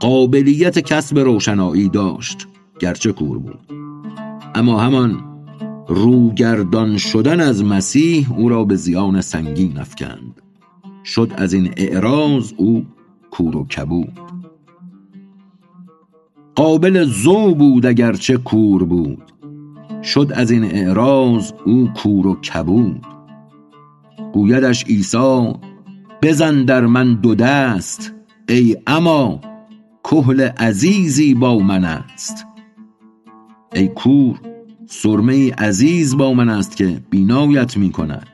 قابلیت 0.00 0.78
کسب 0.78 1.18
روشنایی 1.18 1.88
داشت 1.88 2.48
گرچه 2.78 3.12
کور 3.12 3.38
بود. 3.38 3.60
اما 4.54 4.80
همان 4.80 5.35
روگردان 5.88 6.96
شدن 6.96 7.40
از 7.40 7.64
مسیح 7.64 8.32
او 8.32 8.48
را 8.48 8.64
به 8.64 8.76
زیان 8.76 9.20
سنگین 9.20 9.78
افکند. 9.78 10.42
شد 11.04 11.32
از 11.36 11.52
این 11.52 11.72
اعراض 11.76 12.52
او 12.56 12.86
کور 13.30 13.56
و 13.56 13.66
کبود. 13.66 14.20
قابل 16.54 17.04
ضوء 17.04 17.54
بود 17.54 17.86
اگرچه 17.86 18.36
کور 18.36 18.84
بود. 18.84 19.22
شد 20.02 20.32
از 20.34 20.50
این 20.50 20.64
اعراض 20.64 21.52
او 21.64 21.88
کور 21.96 22.26
و 22.26 22.40
کبود. 22.40 23.06
گویدش 24.32 24.84
عیسی 24.84 25.52
بزن 26.22 26.64
در 26.64 26.86
من 26.86 27.14
دو 27.14 27.34
دست 27.34 28.12
ای 28.48 28.76
اما 28.86 29.40
کحل 30.04 30.40
عزیزی 30.40 31.34
با 31.34 31.58
من 31.58 31.84
است. 31.84 32.46
ای 33.74 33.88
کور 33.88 34.40
سرمه 34.88 35.52
عزیز 35.52 36.16
با 36.16 36.34
من 36.34 36.48
است 36.48 36.76
که 36.76 37.02
بینایت 37.10 37.76
می 37.76 37.92
کند. 37.92 38.28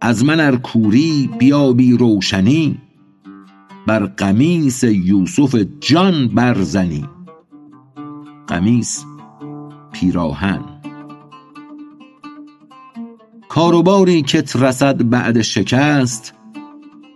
از 0.00 0.24
من 0.24 0.40
ار 0.40 0.56
کوری 0.56 1.30
بیابی 1.38 1.96
روشنی 1.96 2.78
بر 3.86 4.06
قمیص 4.06 4.84
یوسف 4.84 5.64
جان 5.80 6.28
برزنی. 6.28 7.04
قمیص 8.46 9.04
پیراهن. 9.92 10.60
کار 13.48 13.74
و 13.74 13.82
باری 13.82 14.22
کت 14.22 14.56
رسد 14.56 15.08
بعد 15.08 15.42
شکست 15.42 16.34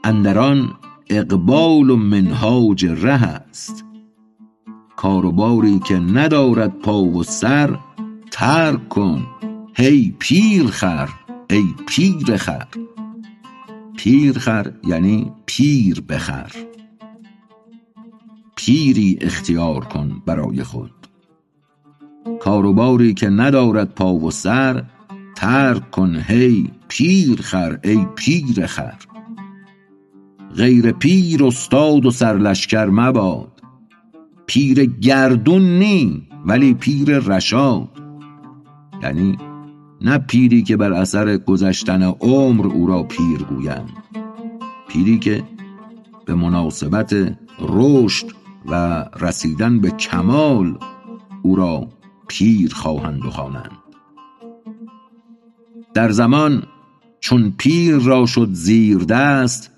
اندر 0.05 0.39
آن 0.39 0.71
اقبال 1.11 1.91
و 1.91 1.97
منهاج 1.97 2.87
ره 2.87 3.23
است. 3.23 3.88
کار 4.99 5.31
باری 5.31 5.79
که 5.79 5.95
ندارد 5.99 6.79
پا 6.79 7.03
و 7.03 7.23
سر 7.23 7.79
ترک 8.31 8.89
کن 8.89 9.27
هی 9.75 10.15
پیرخر 10.19 11.09
ای 11.51 11.65
پیرخر 11.87 12.67
پیرخر 13.97 14.73
یعنی 14.87 15.33
پیر 15.47 16.01
بخر. 16.01 16.53
پیری 18.57 19.19
اختیار 19.21 19.85
کن 19.85 20.23
برای 20.27 20.63
خود. 20.63 21.07
کاروباری 22.41 23.15
که 23.15 23.29
ندارد 23.29 23.95
پا 23.95 24.15
و 24.15 24.31
سر 24.31 24.85
ترک 25.37 25.91
کن 25.91 26.17
هی 26.17 26.71
پیر 26.89 27.43
خر 27.43 27.79
ای 27.85 28.07
پیر 28.17 28.67
خر. 28.67 28.99
غیر 30.57 30.93
پیر 30.93 31.45
استاد 31.45 32.07
و 32.07 32.11
سرلشکر 32.11 32.87
مباد. 32.87 33.58
پیر 34.49 34.85
گردون 34.85 35.79
نی 35.79 36.29
ولی 36.47 36.75
پیر 36.75 37.19
رشاد. 37.19 37.89
یعنی 39.03 39.39
نه 40.01 40.19
پیری 40.19 40.63
که 40.63 40.77
بر 40.77 40.93
اثر 40.93 41.37
گذشتن 41.37 42.03
عمر 42.03 42.67
او 42.67 42.87
را 42.87 43.03
پیر 43.03 43.39
گویند 43.39 43.91
پیری 44.89 45.19
که 45.19 45.45
به 46.27 46.35
مناسبت 46.35 47.37
رشد 47.61 48.27
و 48.67 49.05
رسیدن 49.21 49.81
به 49.81 49.91
کمال 49.91 50.79
او 51.43 51.57
را 51.57 51.89
پیر 52.29 52.75
خواهند 52.75 53.25
و 53.25 53.31
خوانند. 53.31 53.79
در 55.95 56.11
زمان 56.11 56.63
چون 57.21 57.55
پیر 57.59 57.97
را 57.97 58.27
شد 58.27 58.49
زیر 58.53 58.99
دست 58.99 59.71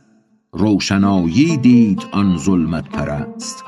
روشنایی 0.53 1.57
دید 1.57 2.03
آن 2.13 2.37
ظلمت 2.37 2.89
پرست. 2.89 3.65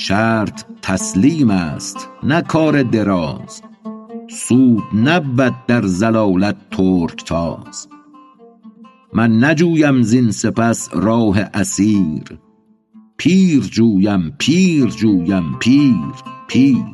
شرط 0.00 0.64
تسلیم 0.82 1.50
است 1.50 2.08
نه 2.22 2.42
کار 2.42 2.82
دراز. 2.82 3.62
سود 4.30 4.82
نبود 4.94 5.54
در 5.66 5.82
زلالت 5.82 6.56
ترک 6.70 7.24
تاز 7.24 7.88
من 9.12 9.44
نجویم 9.44 10.02
زین 10.02 10.30
سپس 10.30 10.88
راه 10.92 11.38
اثیر. 11.54 12.22
پیر 13.16 13.60
جویم 13.60 14.34
پیر 14.38 14.86
جویم 14.86 15.56
پیر 15.58 16.12
پیر. 16.48 16.84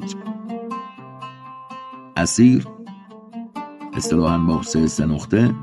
اثیر 2.17 2.67
اصطلاحا 3.93 4.39
با 4.39 4.63
ث 4.63 4.87
سه 4.87 5.07
نقطه. 5.07 5.55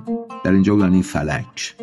در 0.43 0.51
اینجا 0.51 0.73
یعنی 0.73 1.01
فلک. 1.01 1.75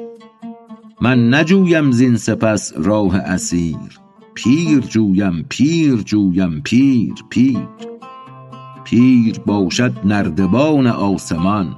من 1.01 1.35
نجویم 1.35 1.91
زین 1.91 2.17
سپس 2.17 2.73
راه 2.77 3.17
اثیر. 3.17 4.01
پیر 4.45 4.81
جویم 4.81 5.45
پیر 5.49 5.97
جویم 5.97 6.61
پیر 6.61 7.15
پیر. 7.31 7.69
پیر 8.85 9.39
باشد 9.47 9.93
نردبان 10.05 10.87
آسمان. 10.87 11.77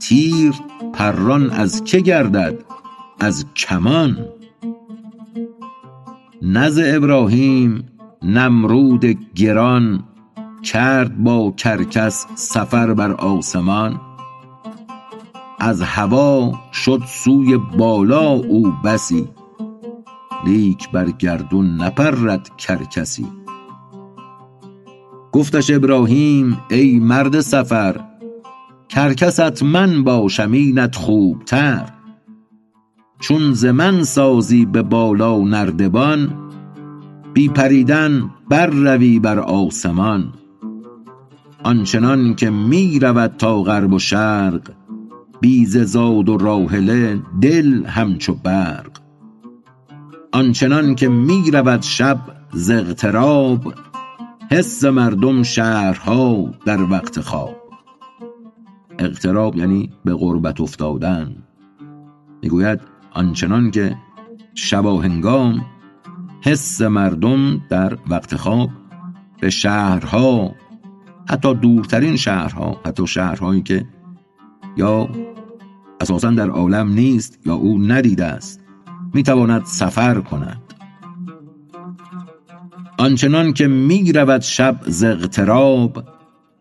تیر 0.00 0.52
پران 0.94 1.50
از 1.50 1.84
که 1.84 2.00
گردد؟ 2.00 2.54
از 3.20 3.46
کمان 3.56 4.28
نز 6.42 6.80
ابراهیم 6.84 7.84
نمرود 8.22 9.04
گران. 9.34 10.04
کرد 10.62 11.18
با 11.18 11.54
کرکس 11.56 12.26
سفر 12.34 12.94
بر 12.94 13.12
آسمان. 13.12 14.00
از 15.58 15.82
هوا 15.82 16.60
شد 16.72 17.02
سوی 17.06 17.58
بالا 17.78 18.28
او 18.28 18.72
بسی. 18.84 19.37
لیک 20.46 20.90
بر 20.90 21.10
گردون 21.10 21.82
نپرد 21.82 22.56
کرکسی 22.56 23.26
گفتش 25.32 25.70
ابراهیم 25.70 26.58
ای 26.70 26.98
مرد 26.98 27.40
سفر 27.40 28.08
کرکست 28.88 29.62
من 29.62 30.04
باشم 30.04 30.52
اینت 30.52 30.96
خوبتر. 30.96 31.92
چون 33.20 33.52
ز 33.52 33.64
من 33.64 34.02
سازی 34.02 34.66
به 34.66 34.82
بالا 34.82 35.38
نردبان 35.38 36.34
بی 37.34 37.48
پریدن 37.48 38.30
بر 38.48 38.66
روی 38.66 39.18
بر 39.18 39.38
آسمان. 39.38 40.32
آنچنان 41.62 42.34
که 42.34 42.50
می 42.50 42.98
رود 42.98 43.34
تا 43.38 43.62
غرب 43.62 43.92
و 43.92 43.98
شرق 43.98 44.72
بی 45.40 45.66
زاد 45.66 46.28
و 46.28 46.36
راحله 46.36 47.22
دل 47.40 47.86
همچو 47.86 48.34
برق. 48.34 49.07
آنچنان 50.32 50.94
که 50.94 51.08
می 51.08 51.50
رود 51.50 51.82
شب 51.82 52.18
ز 52.52 52.70
اغتراب 52.70 53.74
حس 54.50 54.84
مردم 54.84 55.42
شهرها 55.42 56.50
در 56.66 56.82
وقت 56.82 57.20
خواب. 57.20 57.56
اغتراب 58.98 59.56
یعنی 59.56 59.90
به 60.04 60.14
غربت 60.14 60.60
افتادن. 60.60 61.36
می‌گوید 62.42 62.80
آنچنان 63.12 63.70
که 63.70 63.96
شباهنگام 64.54 65.66
حس 66.40 66.82
مردم 66.82 67.60
در 67.68 67.98
وقت 68.10 68.36
خواب 68.36 68.70
به 69.40 69.50
شهرها 69.50 70.54
حتی 71.28 71.54
دورترین 71.54 72.16
شهرها 72.16 72.80
حتی 72.86 73.06
شهرهایی 73.06 73.62
که 73.62 73.86
یا 74.76 75.08
اساسا 76.00 76.30
در 76.30 76.50
عالم 76.50 76.88
نیست 76.88 77.38
یا 77.46 77.54
او 77.54 77.78
ندیده 77.78 78.24
است. 78.24 78.67
می‌تواند 79.14 79.64
سفر 79.64 80.20
کند. 80.20 80.62
آنچنان 82.98 83.52
که 83.52 83.66
می 83.66 84.12
رود 84.12 84.40
شب 84.40 84.80
ز 84.86 85.04
اغتراب 85.04 86.04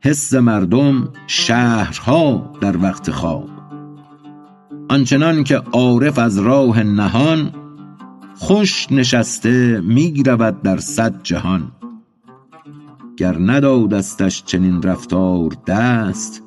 حس 0.01 0.33
مردم 0.33 1.09
شهرها 1.27 2.53
در 2.61 2.77
وقت 2.77 3.11
خواب. 3.11 3.49
آنچنان 4.89 5.43
که 5.43 5.55
عارف 5.57 6.19
از 6.19 6.37
راه 6.37 6.83
نهان 6.83 7.51
خوش 8.35 8.91
نشسته 8.91 9.81
می 9.81 10.23
رود 10.23 10.61
در 10.61 10.77
صد 10.77 11.23
جهان. 11.23 11.71
گر 13.17 13.37
ندادستش 13.39 14.43
چنین 14.43 14.81
رفتار 14.81 15.51
دست 15.67 16.43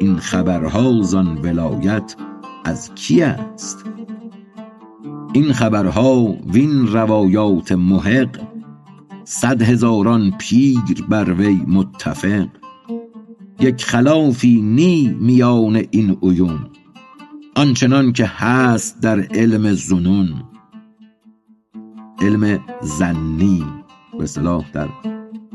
این 0.00 0.16
خبرها 0.16 1.02
زان 1.02 1.38
ولایت 1.38 2.16
از 2.64 2.94
کی 2.94 3.22
است؟ 3.22 3.84
این 5.32 5.52
خبرها 5.52 6.36
وین 6.52 6.86
روایات 6.86 7.72
محق 7.72 8.40
صد 9.24 9.62
هزاران 9.62 10.30
پیر 10.38 11.04
بر 11.08 11.32
وی 11.32 11.54
متفق. 11.66 12.48
یک 13.60 13.84
خلافی 13.84 14.60
نی 14.60 15.16
میان 15.20 15.82
این 15.90 16.18
عیون 16.22 16.70
آنچنان 17.56 18.12
که 18.12 18.26
هست 18.26 19.00
در 19.00 19.20
علم 19.20 19.72
ظنون 19.72 20.28
علم 22.20 22.58
ظنی 22.84 23.64
به 24.18 24.22
اصطلاح 24.22 24.64
در 24.72 24.88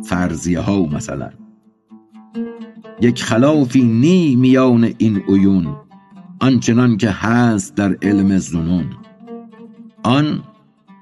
فرضیه 0.04 0.60
ها 0.60 0.86
مثلا. 0.86 1.30
یک 3.02 3.24
خلافی 3.24 3.84
نی 3.84 4.36
میان 4.36 4.94
این 4.98 5.22
عیون 5.28 5.76
آنچنان 6.40 6.98
که 6.98 7.10
هست 7.10 7.76
در 7.76 7.98
علم 8.02 8.38
ظنون 8.38 9.05
آن 10.06 10.44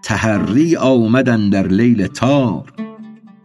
تحری 0.04 0.76
آمدن 0.76 1.50
در 1.50 1.68
لیل 1.68 2.08
تار 2.08 2.74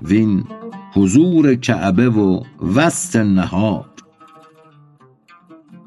وین 0.02 0.44
حضور 0.92 1.54
کعبه 1.54 2.08
و 2.08 2.42
وسط 2.74 3.16
نهار. 3.16 3.90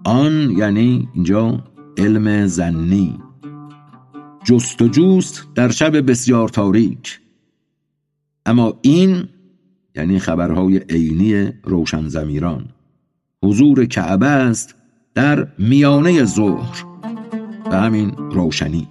آن 0.03 0.51
یعنی 0.51 1.09
اینجا 1.13 1.63
علم 1.97 2.45
زنی 2.45 3.19
جست 4.43 4.81
و 4.81 4.87
جوست 4.87 5.47
در 5.55 5.69
شب 5.69 6.09
بسیار 6.09 6.49
تاریک. 6.49 7.19
اما 8.45 8.73
این 8.81 9.23
یعنی 9.95 10.19
خبرهای 10.19 10.77
عینی 10.77 11.51
روشن 11.63 12.07
زمیران 12.07 12.65
حضور 13.43 13.85
کعبه 13.85 14.27
است 14.27 14.75
در 15.15 15.47
میانه 15.59 16.23
ظهر. 16.25 16.85
و 17.71 17.81
همین 17.81 18.09
روشنی. 18.09 18.87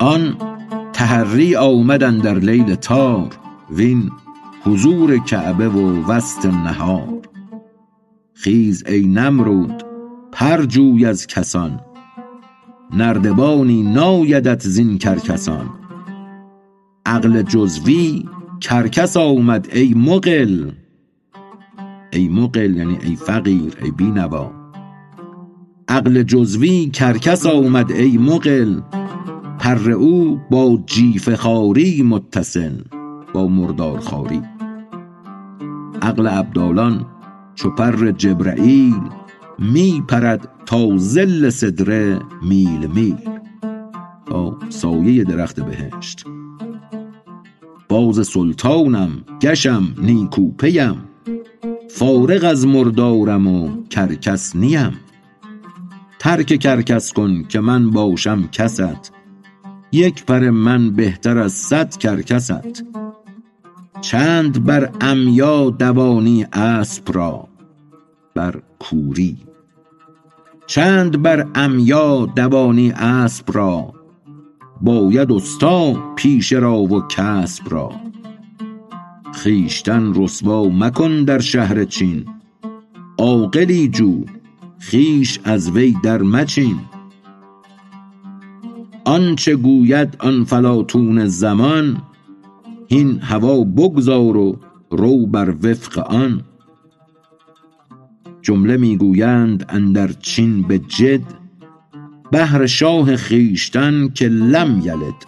آن 0.00 0.36
تحری 0.92 1.56
آمدن 1.56 2.18
در 2.18 2.34
لیل 2.34 2.74
تار 2.74 3.28
وین 3.70 4.10
حضور 4.64 5.18
کعبه 5.18 5.68
و 5.68 6.10
وسط 6.10 6.46
نهار. 6.46 7.18
خیز 8.34 8.84
ای 8.86 9.06
نمرود 9.06 9.82
پر 10.32 10.62
جوی 10.62 11.06
از 11.06 11.26
کسان. 11.26 11.80
نردبانی 12.96 13.82
نایدت 13.82 14.62
زین 14.62 14.98
کرکسان. 14.98 15.70
عقل 17.06 17.42
جزوی 17.42 18.28
کرکس 18.60 19.16
آمد 19.16 19.68
ای 19.72 19.94
مقل 19.94 20.70
ای 22.12 22.28
مقل 22.28 22.76
یعنی 22.76 22.98
ای 23.02 23.16
فقیر 23.16 23.72
ای 23.82 23.90
بینوا. 23.90 24.50
عقل 25.88 26.22
جزوی 26.22 26.90
کرکس 26.90 27.46
آمد 27.46 27.92
ای 27.92 28.18
مقل 28.18 28.80
پر 29.60 29.90
او 29.90 30.40
با 30.50 30.78
جیف 30.86 31.34
خاری 31.34 32.02
متصل 32.02 32.72
با 33.34 33.46
مردار 33.48 34.00
خاری 34.00 34.42
عقل 36.02 36.26
ابدالان 36.26 37.06
چو 37.54 37.70
پر 37.70 38.10
جبرئیل 38.10 39.00
می 39.58 40.04
پرد 40.08 40.48
تا 40.66 40.96
ظل 40.96 41.48
سدره 41.48 42.18
میل 42.42 42.86
میل. 42.86 43.16
تا 44.26 44.58
سایه 44.68 45.24
درخت 45.24 45.60
بهشت. 45.60 46.24
باز 47.88 48.26
سلطانم 48.26 49.10
گشم 49.40 49.94
نیکوپیم. 50.02 50.96
فارغ 51.90 52.44
از 52.44 52.66
مردارم 52.66 53.46
و 53.46 53.82
کرکس 53.90 54.56
نیم. 54.56 54.92
ترک 56.18 56.46
کرکس 56.46 57.12
کن 57.12 57.42
که 57.42 57.60
من 57.60 57.90
باشم 57.90 58.48
کست. 58.52 59.19
یک 59.92 60.24
پر 60.24 60.50
من 60.50 60.90
بهتر 60.90 61.38
از 61.38 61.52
صد 61.52 61.96
کرکست. 61.96 62.84
چند 64.00 64.64
بر 64.64 64.90
عمیا 65.00 65.70
دوانی 65.70 66.46
اسب 66.52 67.02
را 67.12 67.48
بر 68.34 68.62
کوری. 68.78 69.36
چند 70.66 71.22
بر 71.22 71.46
عمیا 71.54 72.26
دوانی 72.36 72.90
اسب 72.90 73.44
را 73.52 73.92
باید 74.80 75.32
استا 75.32 76.14
پیشه 76.16 76.58
را 76.58 76.78
و 76.78 77.02
کسب 77.08 77.62
را. 77.74 77.92
خویشتن 79.32 80.14
رسوا 80.14 80.68
مکن 80.68 81.24
در 81.24 81.38
شهر 81.38 81.84
چین. 81.84 82.24
عاقلی 83.18 83.88
جو 83.88 84.24
خویش 84.90 85.40
از 85.44 85.70
وی 85.70 85.96
در 86.02 86.22
مچین. 86.22 86.80
آنچه 89.04 89.56
گوید 89.56 90.16
آن 90.18 90.44
فلاطون 90.44 91.26
زمان 91.26 92.02
هین 92.88 93.18
هوا 93.18 93.64
بگذار 93.64 94.36
و 94.36 94.56
رو 94.90 95.26
بر 95.26 95.54
وفق 95.62 95.98
آن. 95.98 96.42
جمله 98.42 98.76
می 98.76 98.96
گویند 98.96 99.66
اندر 99.68 100.12
چین 100.12 100.62
به 100.62 100.78
جد 100.78 101.22
بهر 102.30 102.66
شاه 102.66 103.16
خویشتن 103.16 104.08
که 104.08 104.28
لم 104.28 104.80
یلد. 104.84 105.24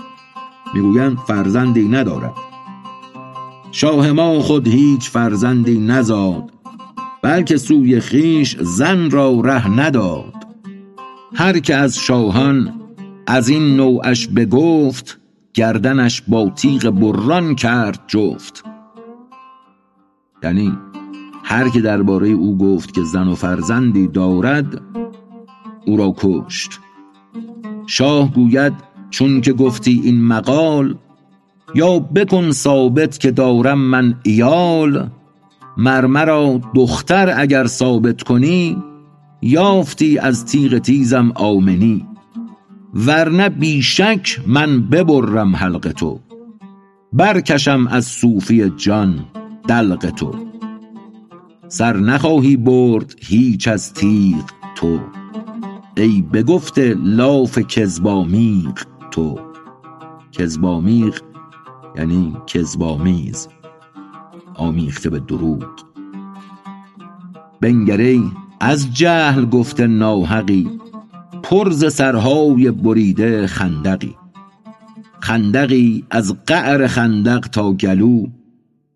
می 0.74 0.80
گویند 0.80 1.16
فرزندی 1.16 1.88
ندارد. 1.88 2.35
شاه 3.72 4.12
ما 4.12 4.40
خود 4.40 4.68
هیچ 4.68 5.11
فرزندی 5.11 5.78
نزاد 5.78 6.50
بلکه 7.22 7.56
سوی 7.56 8.00
خویش 8.00 8.56
زن 8.61 9.11
را 9.11 9.40
ره 9.40 9.68
نداد. 9.68 10.46
هر 11.35 11.58
که 11.58 11.74
از 11.74 11.98
شاهان 11.98 12.82
از 13.26 13.48
این 13.48 13.76
نوعش 13.76 14.28
بگفت 14.28 15.20
گردنش 15.54 16.22
با 16.28 16.48
تیغ 16.48 16.90
بران 16.90 17.54
کرد 17.54 18.00
جفت. 18.06 18.64
یعنی 20.42 20.78
هر 21.44 21.68
که 21.68 21.80
درباره 21.80 22.28
او 22.28 22.58
گفت 22.58 22.94
که 22.94 23.02
زن 23.02 23.28
و 23.28 23.35
فرزندی 23.35 24.08
دارد 24.08 24.80
او 25.87 25.96
را 25.96 26.14
کشت. 26.16 26.80
شاه 27.87 28.32
گوید 28.32 28.72
چون 29.11 29.40
که 29.40 29.52
گفتی 29.52 30.00
این 30.04 30.24
مقال 30.24 30.94
یا 31.74 31.98
بکن 31.98 32.50
ثابت 32.50 33.20
که 33.20 33.30
دارم 33.30 33.78
من 33.78 34.20
ایال 34.22 35.11
مر 35.76 36.06
مرا 36.06 36.61
دختر 36.74 37.35
اگر 37.40 37.66
ثابت 37.66 38.22
کنی 38.22 38.82
یافتی 39.42 40.18
از 40.18 40.46
تیغ 40.46 40.78
تیزم 40.78 41.32
آمنی. 41.35 42.12
ورنه 42.94 43.48
بی 43.48 43.83
شک 43.83 44.40
من 44.46 44.83
ببرم 44.83 45.57
حلق 45.57 45.92
تو. 45.92 46.20
برکشم 47.12 47.87
از 47.90 48.05
صوفی 48.07 48.70
جان 48.76 49.24
دلق 49.68 50.11
تو. 50.11 50.35
سر 51.68 51.96
نخواهی 51.96 52.57
برد 52.57 53.14
هیچ 53.20 53.68
از 53.68 53.94
تیغ 53.94 54.44
تو. 54.74 55.00
ای 55.96 56.24
به 56.33 56.42
گفت 56.42 56.78
لاف 57.02 57.59
کذبآمیغ 57.59 58.78
تو. 59.11 59.38
کذبآمیغ 60.33 61.18
یعنی 61.96 62.37
کذبآمیز 62.46 63.48
آمیخته 64.55 65.11
به 65.11 65.18
دروغ. 65.18 65.66
بنگر 67.61 67.96
ای 67.96 68.22
از 68.61 68.94
جهل 68.94 69.44
گفته 69.44 69.87
ناحقی. 69.87 70.82
پر 71.42 71.70
ز 71.70 71.92
سرهای 71.92 72.70
بریده 72.70 73.46
خندقی. 73.46 74.14
خندقی 75.20 76.05
از 76.11 76.37
قعر 76.46 76.87
خندق 76.87 77.40
تا 77.40 77.72
گلو 77.72 78.26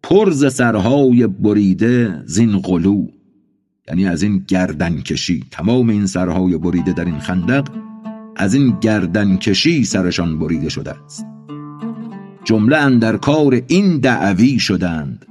پر 0.02 0.30
ز 0.30 0.54
سرهای 0.54 1.26
بریده 1.26 2.22
زین 2.24 2.58
غلو. 2.58 3.06
یعنی 3.88 4.06
از 4.06 4.22
این 4.22 4.44
گردنکشی 4.48 5.44
تمام 5.50 5.88
این 5.88 6.06
سرهای 6.06 6.58
بریده 6.58 6.92
در 6.92 7.04
این 7.04 7.18
خندق 7.18 7.68
از 8.36 8.54
این 8.54 8.76
گردنکشی 8.80 9.84
سرشان 9.84 10.38
بریده 10.38 10.68
شده 10.68 11.04
است. 11.04 11.26
جمله 12.44 12.76
اندر 12.76 13.16
کار 13.16 13.62
این 13.66 13.98
دعوی 13.98 14.58
شدند. 14.58 15.26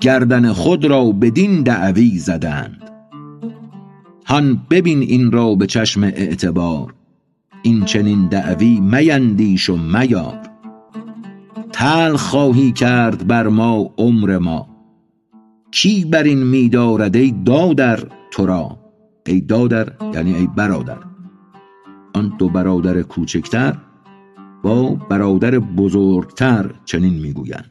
گردن 0.00 0.52
خود 0.52 0.84
را 0.84 1.04
بدین 1.12 1.62
دعوی 1.62 2.18
زدند. 2.18 2.87
هان 4.28 4.62
ببین 4.70 5.00
این 5.02 5.32
را 5.32 5.54
به 5.54 5.66
چشم 5.66 6.04
اعتبار. 6.04 6.94
این 7.62 7.84
چنین 7.84 8.28
دعوی 8.28 8.80
میندیش 8.80 9.70
و 9.70 9.76
میار. 9.76 10.38
تلخ 11.72 12.20
خواهی 12.20 12.72
کرد 12.72 13.26
بر 13.26 13.48
ما 13.48 13.94
عمر 13.98 14.38
ما. 14.38 14.68
کی 15.70 16.04
بر 16.04 16.22
این 16.22 16.42
می 16.42 16.68
دارد 16.68 17.16
ای 17.16 17.34
دادر 17.44 18.00
تو 18.30 18.46
را؟ 18.46 18.78
ای 19.26 19.40
دادر 19.40 19.92
یعنی 20.14 20.34
ای 20.34 20.46
برادر. 20.46 20.98
آن 22.14 22.32
دو 22.38 22.48
برادر 22.48 23.02
کوچکتر 23.02 23.76
با 24.62 24.94
برادر 24.94 25.58
بزرگتر 25.58 26.74
چنین 26.84 27.14
می‌گویند 27.14 27.70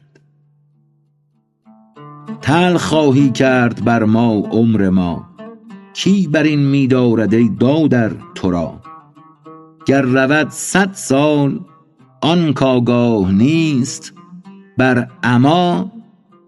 تلخ 2.40 2.84
خواهی 2.84 3.30
کرد 3.30 3.84
بر 3.84 4.04
ما 4.04 4.30
عمر 4.32 4.88
ما. 4.88 5.27
کی 5.98 6.28
بر 6.28 6.42
این 6.42 6.66
می 6.66 6.86
دارد 6.86 7.34
ای 7.34 7.48
دادر 7.48 8.12
تو 8.34 8.50
را؟ 8.50 8.80
گر 9.86 10.02
رود 10.02 10.48
صد 10.50 10.92
سال 10.92 11.60
آن 12.22 12.52
کآگاه 12.52 13.32
نیست. 13.32 14.12
بر 14.76 15.08
عمی 15.22 15.90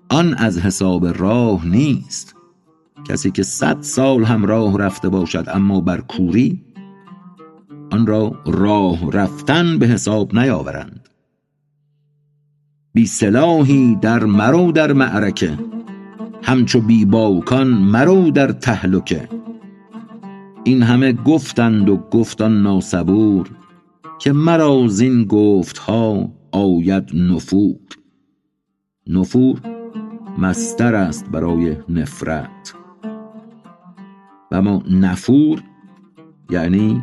آن 0.08 0.34
از 0.34 0.58
حساب 0.58 1.06
راه 1.06 1.66
نیست. 1.66 2.34
کسی 3.08 3.30
که 3.30 3.42
صد 3.42 3.80
سال 3.80 4.24
هم 4.24 4.46
راه 4.46 4.78
رفته 4.78 5.08
باشد 5.08 5.44
اما 5.48 5.80
بر 5.80 6.00
کوری 6.00 6.64
آن 7.92 8.06
را 8.06 8.42
راه 8.46 9.10
رفتن 9.12 9.78
به 9.78 9.86
حساب 9.86 10.38
نیاورند. 10.38 11.08
بی 12.92 13.06
سلاحی 13.06 13.94
در 13.94 14.24
مرو 14.24 14.72
در 14.72 14.92
معرکه. 14.92 15.58
همچو 16.42 16.80
بی 16.80 17.04
باکان 17.04 17.68
مرو 17.68 18.30
در 18.30 18.52
تهلکه. 18.52 19.28
این 20.64 20.82
همه 20.82 21.12
گفتند 21.12 21.88
و 21.88 21.96
گفت 21.96 22.40
آن 22.40 22.62
ناصبور 22.62 23.50
که 24.18 24.32
مرا 24.32 24.88
زین 24.88 25.24
گفتها 25.24 26.32
آید 26.52 27.10
نفور. 27.14 27.76
نفور 29.06 29.60
مصدر 30.38 30.94
است 30.94 31.30
برای 31.30 31.76
نفرت. 31.88 32.74
و 34.50 34.56
اما 34.56 34.82
نفور 34.90 35.62
یعنی 36.50 37.02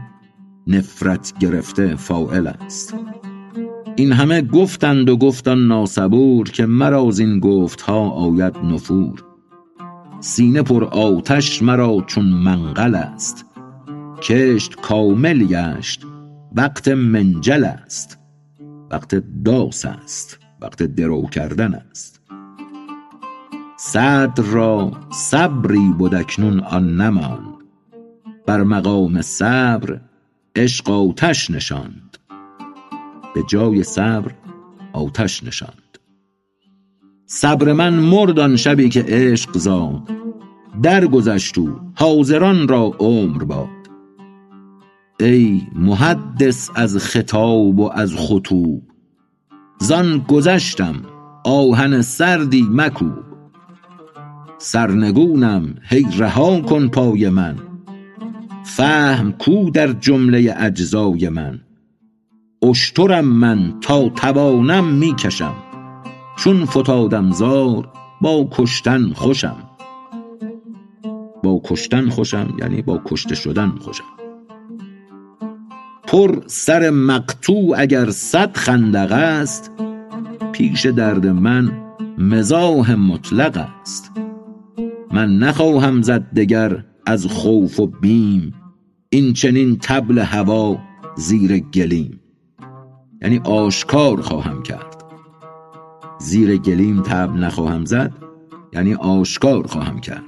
نفرت 0.67 1.33
گرفته 1.39 1.95
فاعل 1.95 2.47
است. 2.47 2.95
این 3.95 4.11
همه 4.11 4.41
گفتند 4.41 5.09
و 5.09 5.17
گفت 5.17 5.47
آن 5.47 5.67
ناصبور 5.67 6.49
که 6.49 6.65
مرا 6.65 7.11
زین 7.11 7.39
گفتها 7.39 8.09
آید 8.09 8.57
نفور. 8.57 9.26
سینه 10.19 10.61
پر 10.61 10.83
آتش 10.83 11.61
مرا 11.61 12.03
چون 12.07 12.25
منقل 12.25 12.95
است. 12.95 13.45
کشت 14.21 14.75
کامل 14.75 15.43
گشت 15.43 16.05
وقت 16.55 16.87
منجل 16.87 17.63
است. 17.63 18.19
وقت 18.91 19.15
داس 19.45 19.85
است 19.85 20.39
وقت 20.61 20.83
درو 20.83 21.27
کردن 21.27 21.73
است. 21.73 22.21
صدر 23.77 24.43
را 24.43 24.91
صبری 25.11 25.93
بد 25.99 26.15
اکنون 26.15 26.59
آن 26.59 27.01
نماند. 27.01 27.53
بر 28.45 28.63
مقام 28.63 29.21
صبر 29.21 29.99
عشق 30.55 30.89
آتش 30.89 31.51
نشاند. 31.51 32.17
به 33.35 33.43
جای 33.49 33.83
صبر 33.83 34.31
آتش 34.93 35.43
نشاند. 35.43 35.86
صبر 37.29 37.73
من 37.73 37.93
مرد 37.93 38.39
آن 38.39 38.55
شبی 38.55 38.89
که 38.89 39.05
عشق 39.07 39.57
زاد. 39.57 40.01
درگذشت 40.83 41.57
او 41.57 41.75
حاضران 41.95 42.67
را 42.67 42.93
عمر 42.99 43.43
باد. 43.43 43.67
ای 45.19 45.61
محدث 45.75 46.69
از 46.75 46.97
خطاب 46.97 47.79
و 47.79 47.91
از 47.93 48.13
خطوب 48.15 48.83
زان 49.79 50.25
گذشتم 50.27 50.95
آهن 51.45 52.01
سردی 52.01 52.67
مکوب. 52.71 53.23
سرنگونم 54.57 55.75
هی 55.83 56.07
رها 56.17 56.61
کن 56.61 56.87
پای 56.87 57.29
من 57.29 57.55
فهم 58.63 59.31
کو 59.31 59.69
در 59.69 59.93
جمله 59.93 60.55
اجزای 60.57 61.29
من. 61.29 61.59
اشترم 62.61 63.25
من 63.25 63.79
تا 63.81 64.09
توانم 64.09 64.85
می 64.85 65.15
کشم. 65.15 65.66
چون 66.37 66.65
فتادم 66.65 67.31
زار 67.31 67.89
با 68.21 68.47
کشتن 68.51 69.13
خوشم. 69.13 69.55
با 71.43 71.61
کشتن 71.63 72.09
خوشم 72.09 72.53
یعنی 72.59 72.81
با 72.81 73.01
کشته 73.05 73.35
شدن 73.35 73.69
خوشم. 73.69 74.03
پر 76.07 76.41
سر 76.47 76.89
مقطوع 76.89 77.75
اگر 77.79 78.09
صد 78.09 78.57
خندق 78.57 79.11
است 79.11 79.71
پیش 80.51 80.85
درد 80.85 81.27
من 81.27 81.71
مزاح 82.17 82.95
مطلق 82.95 83.67
است. 83.81 84.11
من 85.11 85.37
نخواهم 85.37 86.01
زد 86.01 86.33
دگر 86.33 86.83
از 87.05 87.25
خوف 87.25 87.79
و 87.79 87.87
بیم 87.87 88.53
این 89.09 89.33
چنین 89.33 89.77
طبل 89.77 90.19
هوا 90.19 90.77
زیر 91.15 91.59
گلیم. 91.59 92.19
یعنی 93.21 93.37
آشکار 93.45 94.21
خواهم 94.21 94.63
کرد. 94.63 94.96
زیر 96.19 96.57
گلیم 96.57 97.01
طبل 97.01 97.39
نخواهم 97.39 97.85
زد 97.85 98.13
یعنی 98.73 98.93
آشکار 98.93 99.67
خواهم 99.67 99.99
کرد. 99.99 100.23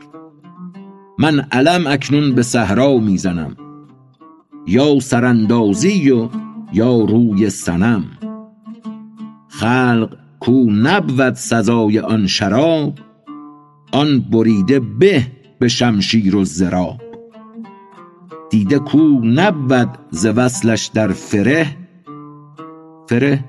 من 1.19 1.39
علم 1.39 1.88
اکنون 1.88 2.36
به 2.36 2.43
صحرا 2.43 2.97
می‌زنم 2.97 3.56
یا 4.67 4.99
سراندازی 4.99 6.12
و 6.12 6.30
یا 6.73 7.02
روی 7.02 7.49
سنم 7.49 8.04
خلق 9.47 10.17
کو 10.39 10.71
نبود 10.71 11.34
سزای 11.34 11.99
آن 11.99 12.28
شراب 12.28 12.93
آن 13.91 14.19
بریده 14.19 14.80
به 14.80 15.28
به 15.60 15.67
شمشیر 15.67 16.36
و 16.36 16.45
ضراب 16.45 17.02
دیده 18.49 18.80
کو 18.80 19.19
نبود 19.23 19.89
ز 20.12 20.25
وصلش 20.25 20.86
در 20.86 21.08
فره 21.08 21.67
فره 23.10 23.45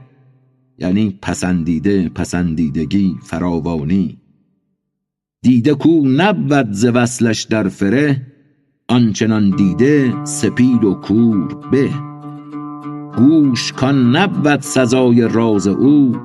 یعنی 0.80 1.18
پسندیده 1.22 2.08
پسندیدگی 2.08 3.16
فراوانی. 3.22 4.18
دیده 5.42 5.74
کو 5.74 6.02
نبود 6.08 6.72
ز 6.72 6.84
وصلش 6.84 7.42
در 7.42 7.68
فره 7.68 8.26
آنچنان 8.88 9.50
دیده 9.50 10.24
سپید 10.24 10.84
و 10.84 10.94
کور 10.94 11.54
به. 11.70 11.90
گوش 13.16 13.72
کان 13.72 14.16
نبود 14.16 14.60
سزای 14.60 15.28
راز 15.28 15.66
او 15.66 16.16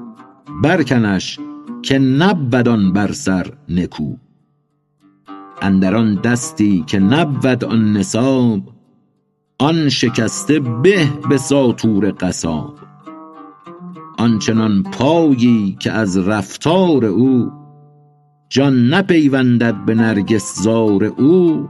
برکنش 0.63 1.39
که 1.82 2.00
نبود 2.00 2.68
آن 2.68 2.94
بر 2.94 3.12
سر 3.12 3.54
نکو. 3.70 4.15
اندر 5.62 5.96
آن 5.96 6.15
دستی 6.15 6.84
که 6.88 7.00
نبود 7.00 7.63
آن 7.65 7.94
نصاب 7.94 8.62
آن 9.60 9.89
شکسته 9.89 10.60
به 10.60 11.10
به 11.30 11.38
ساطور 11.38 12.12
قصاب. 12.12 12.94
آنچنان 14.17 14.84
پایی 14.84 15.78
که 15.80 15.91
از 15.91 16.17
رفتار 16.17 17.06
او 17.06 17.51
جان 18.49 18.93
نپیوندد 18.93 19.86
به 19.86 19.95
نرگس 19.95 20.62
زار 20.62 21.04
او 21.04 21.69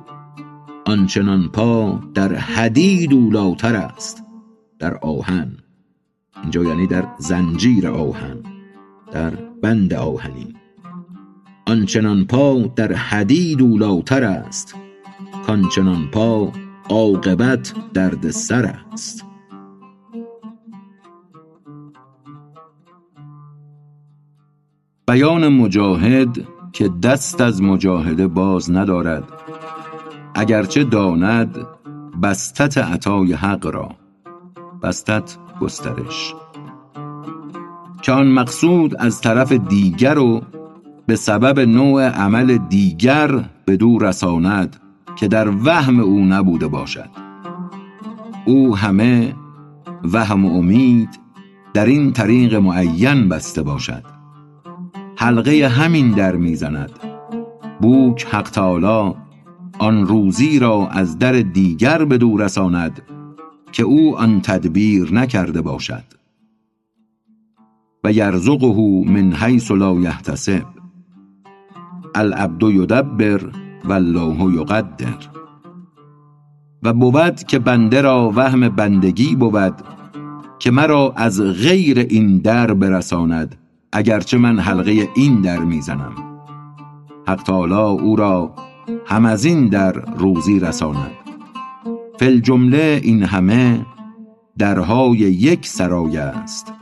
آنچنان 0.85 1.49
پا 1.53 1.99
در 2.13 2.33
حدید 2.35 3.13
اولیتر 3.13 3.75
است 3.75 4.23
در 4.79 4.97
آهن. 4.97 5.57
اینجا 6.41 6.63
یعنی 6.63 6.87
در 6.87 7.07
زنجیر 7.19 7.87
آهن 7.87 8.37
در 9.11 9.29
بند 9.61 9.93
آهنی. 9.93 10.53
آنچنان 11.67 12.25
پا 12.25 12.71
در 12.75 12.93
حدید 12.93 13.61
اولیتر 13.61 14.23
است 14.23 14.75
کانچنان 15.47 16.07
پا 16.11 16.51
عاقبت 16.89 17.73
دردسر 17.93 18.65
است. 18.65 19.24
بیان 25.07 25.47
مجاهد 25.47 26.47
که 26.71 26.89
دست 27.03 27.41
از 27.41 27.61
مجاهده 27.61 28.27
باز 28.27 28.71
ندارد. 28.71 29.23
اگرچه 30.35 30.83
داند 30.83 31.57
بستت 32.23 32.77
عطای 32.77 33.33
حق 33.33 33.65
را. 33.67 33.89
بستت 34.83 35.37
گسترش. 35.61 36.33
که 38.01 38.11
آن 38.11 38.27
مقصود 38.27 38.95
از 38.99 39.21
طرف 39.21 39.51
دیگر 39.51 40.17
و 40.17 40.41
به 41.07 41.15
سبب 41.15 41.59
نوع 41.59 42.09
عمل 42.09 42.57
دیگر 42.57 43.43
بدو 43.67 43.99
رساند 43.99 44.75
که 45.15 45.27
در 45.27 45.49
وهم 45.49 45.99
او 45.99 46.25
نبوده 46.25 46.67
باشد. 46.67 47.09
او 48.45 48.77
همه 48.77 49.35
وهم 50.03 50.45
و 50.45 50.57
امید 50.57 51.09
در 51.73 51.85
این 51.85 52.13
طریق 52.13 52.55
معین 52.55 53.29
بسته 53.29 53.63
باشد. 53.63 54.14
حلقه 55.17 55.67
همین 55.67 56.11
در 56.11 56.35
می‌زند. 56.35 56.91
بوک 57.81 58.25
حق 58.25 58.49
تعالی 58.49 59.15
آن 59.79 60.07
روزی 60.07 60.59
را 60.59 60.87
از 60.87 61.19
در 61.19 61.31
دیگر 61.31 62.05
بدو 62.05 62.37
رساند 62.37 63.01
که 63.71 63.83
او 63.83 64.17
آن 64.17 64.41
تدبیر 64.41 65.13
نکرده 65.13 65.61
باشد. 65.61 66.03
و 68.03 68.11
یرزقه 68.11 69.03
من 69.07 69.33
حیث 69.33 69.71
لا 69.71 69.93
یحتسب. 69.93 70.65
العبد 72.15 72.63
یدبر 72.63 73.41
والله 73.85 74.53
یقدر. 74.55 75.29
و 76.83 76.93
بود 76.93 77.43
که 77.43 77.59
بنده 77.59 78.01
را 78.01 78.31
وهم 78.35 78.69
بندگی 78.69 79.35
بود 79.35 79.73
که 80.59 80.71
مرا 80.71 81.13
از 81.15 81.41
غیر 81.41 81.99
این 81.99 82.37
در 82.37 82.73
برساند 82.73 83.55
اگرچه 83.97 84.37
من 84.37 84.59
حلقه 84.59 85.09
این 85.15 85.41
در 85.41 85.59
می‌زنم. 85.59 86.13
حق 87.27 87.43
تعالی 87.43 88.01
او 88.01 88.15
را 88.15 88.55
هم 89.05 89.25
از 89.25 89.45
این 89.45 89.67
در 89.67 89.91
روزی 89.91 90.59
رساند. 90.59 91.11
فی 92.19 92.25
الجمله 92.25 92.99
این 93.03 93.23
همه 93.23 93.85
درهای 94.57 95.17
یک 95.17 95.67
سرای 95.67 96.17
است. 96.17 96.73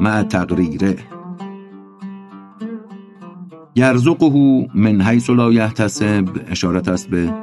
مع 0.00 0.22
تقریره. 0.22 0.96
یرزقه 3.74 4.68
من 4.74 5.00
حیث 5.00 5.30
لا 5.30 5.52
یحتسب. 5.52 6.24
اشارت 6.48 6.88
است 6.88 7.10
به 7.10 7.34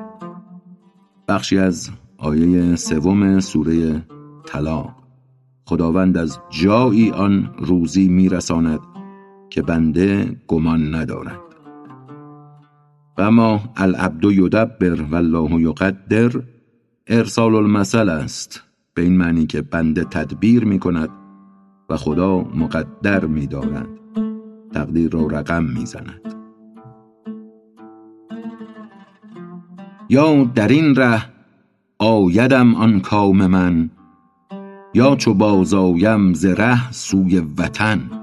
بخشی 1.28 1.58
از 1.58 1.90
آیه 2.18 2.76
سوم 2.76 3.40
سوره 3.40 4.06
طلاق. 4.46 4.96
خداوند 5.66 6.18
از 6.18 6.40
جایی 6.50 7.12
آن 7.12 7.50
روزی 7.58 8.08
میرساند 8.08 8.80
که 9.50 9.62
بنده 9.62 10.38
گمان 10.48 10.96
ندارد. 10.96 11.40
و 13.18 13.22
اما 13.22 13.60
العبد 13.78 14.24
یدبر 14.24 15.02
والله 15.02 15.62
یقدر 15.62 16.42
ارسال 17.08 17.56
المثل 17.56 18.10
است. 18.10 18.64
به 18.94 19.02
این 19.02 19.18
معنی 19.18 19.46
که 19.46 19.62
بنده 19.62 20.04
تدبیر 20.04 20.66
می 20.66 20.80
کند 20.80 21.10
و 21.90 21.98
خدا 21.98 22.40
مقدر 22.40 23.26
می 23.26 23.48
دارد 23.48 23.88
تقدیر 24.74 25.12
را 25.12 25.28
رقم 25.28 25.64
می 25.64 25.86
زند 25.86 26.36
یا 30.10 30.44
در 30.44 30.68
این 30.68 30.96
ره 30.96 31.26
آیدم 32.00 32.76
آن 32.76 33.00
کام 33.00 33.48
من 33.48 33.90
یا 34.94 35.16
چو 35.16 35.34
باز 35.34 35.74
آیم 35.74 36.34
ز 36.34 36.46
ره 36.46 36.92
سوی 36.92 37.40
وطن. 37.40 38.19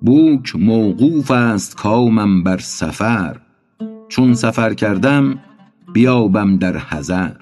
بوک 0.00 0.56
موقوف 0.56 1.30
است 1.30 1.76
کامم 1.76 2.42
بر 2.42 2.58
سفر. 2.58 3.36
چون 4.08 4.34
سفر 4.34 4.74
کردم 4.74 5.38
بیابم 5.92 6.56
در 6.56 6.78
حضر 6.78 7.32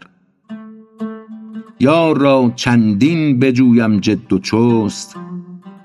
یار 1.81 2.19
را 2.19 2.53
چندین 2.57 3.39
بجویم 3.39 4.01
جد 4.01 4.33
و 4.33 4.39
چست 4.39 5.17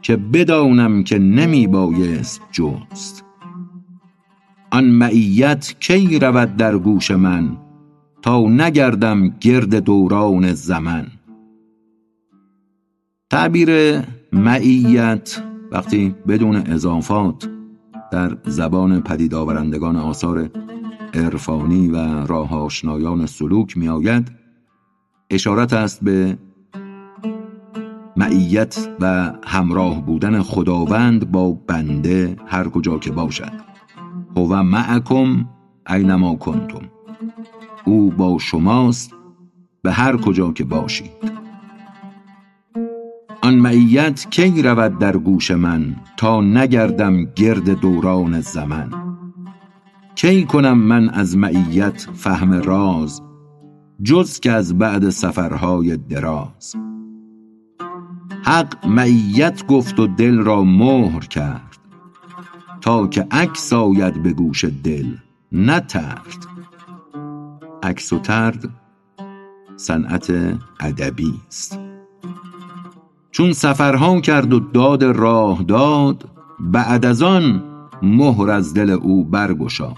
که 0.02 0.16
بدانم 0.16 1.04
که 1.04 1.20
نمی 1.20 1.68
بایست 1.68 2.42
جست. 2.52 3.24
آن 4.72 4.86
معیت 4.86 5.76
کی 5.80 6.20
رود 6.20 6.56
در 6.56 6.78
گوش 6.78 7.12
من 7.12 7.58
تا 8.22 8.42
نگردم 8.42 9.30
گرد 9.30 9.76
دوران 9.76 10.54
زمن. 10.54 11.08
تعبیر 13.30 14.02
معیت 14.34 15.44
وقتی 15.74 16.16
بدون 16.28 16.56
اضافات 16.56 17.50
در 18.12 18.38
زبان 18.46 19.02
پدید 19.02 19.34
آورندگان 19.34 19.96
آثار 19.96 20.50
عرفانی 21.14 21.88
و 21.88 22.26
راه 22.26 22.54
آشنایان 22.54 23.26
سلوک 23.26 23.78
می 23.78 23.90
آید 23.90 24.32
اشارت 25.30 25.74
است 25.74 26.04
به 26.04 26.38
معیت 28.18 28.90
و 29.00 29.34
همراه 29.44 30.06
بودن 30.06 30.42
خداوند 30.42 31.32
با 31.32 31.52
بنده 31.52 32.36
هر 32.46 32.70
کجا 32.70 32.98
که 32.98 33.12
باشد. 33.12 33.52
هو 34.38 34.64
معکم 34.64 35.50
اینما 35.90 36.36
کنتم. 36.36 36.90
او 37.86 38.12
با 38.12 38.38
شماست 38.40 39.16
به 39.82 39.92
هر 39.92 40.18
کجا 40.18 40.52
که 40.52 40.64
باشید. 40.64 41.43
آن 43.44 43.56
معیت 43.56 44.28
کی 44.30 44.62
رود 44.62 45.00
در 45.00 45.18
گوش 45.18 45.52
من 45.52 45.96
تا 46.18 46.42
نگردم 46.42 47.26
گرد 47.26 47.70
دوران 47.80 48.42
زمن؟ 48.42 48.90
کی 50.16 50.46
کنم 50.46 50.78
من 50.78 51.10
از 51.10 51.38
معیت 51.38 52.08
فهم 52.14 52.54
راز 52.54 53.22
جز 54.04 54.40
که 54.40 54.52
از 54.52 54.78
بعد 54.78 55.10
سفرهای 55.10 55.98
دراز؟ 55.98 56.76
حق 58.44 58.88
معیت 58.88 59.68
گفت 59.68 60.00
و 60.00 60.08
دل 60.08 60.38
را 60.38 60.64
مهر 60.64 61.20
کرد 61.20 61.78
تا 62.82 63.08
که 63.08 63.28
عکس 63.32 63.74
آید 63.74 64.24
به 64.24 64.34
گوش 64.34 64.66
دل 64.84 65.16
نه 65.52 65.80
طرد 65.80 66.48
عکس 67.84 68.14
و 68.14 68.20
طرد 68.20 68.70
صنعت 69.76 70.32
ادبی 70.80 71.34
است. 71.48 71.83
چون 73.34 73.54
سفرها 73.54 74.22
کرد 74.22 74.54
و 74.54 74.60
داد 74.60 75.04
راه 75.04 75.64
داد 75.64 76.30
بعد 76.60 77.06
از 77.06 77.22
آن 77.22 77.64
مهر 78.02 78.52
از 78.52 78.74
دل 78.74 78.90
او 78.90 79.26
برگشاد. 79.26 79.98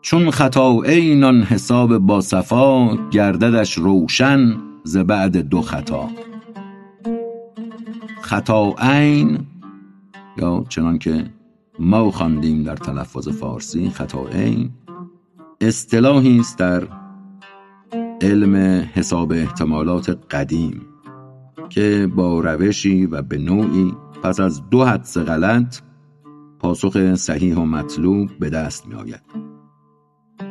چون 0.00 0.30
خطاین 0.30 1.24
آن 1.24 1.42
حساب 1.42 1.98
با 1.98 2.20
صفا 2.20 2.96
گرددش 3.10 3.74
روشن 3.78 4.56
ز 4.84 4.96
بعد 4.96 5.36
دو 5.36 5.62
خطا. 5.62 6.08
خطاین 8.20 9.38
یا 10.38 10.64
چنان 10.68 10.98
که 10.98 11.26
ما 11.78 12.10
خواندیم 12.10 12.62
در 12.62 12.76
تلفظ 12.76 13.28
فارسی 13.28 13.90
خطاین 13.90 14.70
اصطلاحی 15.60 16.40
است 16.40 16.58
در 16.58 16.82
علم 18.20 18.56
حساب 18.94 19.32
احتمالات 19.32 20.18
قدیم. 20.30 20.93
که 21.68 22.10
با 22.16 22.40
روشی 22.40 23.06
و 23.06 23.22
به 23.22 23.38
نوعی 23.38 23.92
پس 24.22 24.40
از 24.40 24.70
دو 24.70 24.84
حدس 24.84 25.18
غلط 25.18 25.80
پاسخ 26.58 27.14
صحیح 27.14 27.56
و 27.56 27.64
مطلوب 27.64 28.30
به 28.38 28.50
دست 28.50 28.86
می 28.86 28.94
آید. 28.94 29.22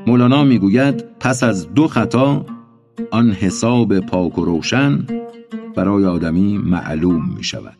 مولانا 0.07 0.43
می 0.43 0.59
گوید 0.59 1.03
پس 1.19 1.43
از 1.43 1.73
دو 1.73 1.87
خطا 1.87 2.45
آن 3.11 3.31
حساب 3.31 3.99
پاک 3.99 4.37
و 4.37 4.45
روشن 4.45 5.07
برای 5.75 6.05
آدمی 6.05 6.57
معلوم 6.57 7.33
می 7.35 7.43
شود. 7.43 7.77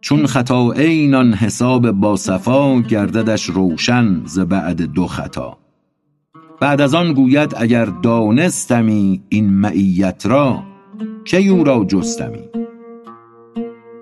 چون 0.00 0.26
خطا 0.26 0.74
آن 1.14 1.34
حساب 1.34 1.90
با 1.90 2.16
صفا 2.16 2.80
گرددش 2.80 3.44
روشن 3.44 4.22
ز 4.24 4.38
بعد 4.38 4.82
دو 4.82 5.06
خطا 5.06 5.58
بعد 6.60 6.80
از 6.80 6.94
آن 6.94 7.12
گوید 7.12 7.54
اگر 7.56 7.84
دانستمی 7.84 9.22
این 9.28 9.50
معیت 9.50 10.26
را 10.26 10.62
کی 11.24 11.48
او 11.48 11.64
را 11.64 11.84
جستمی؟ 11.84 12.48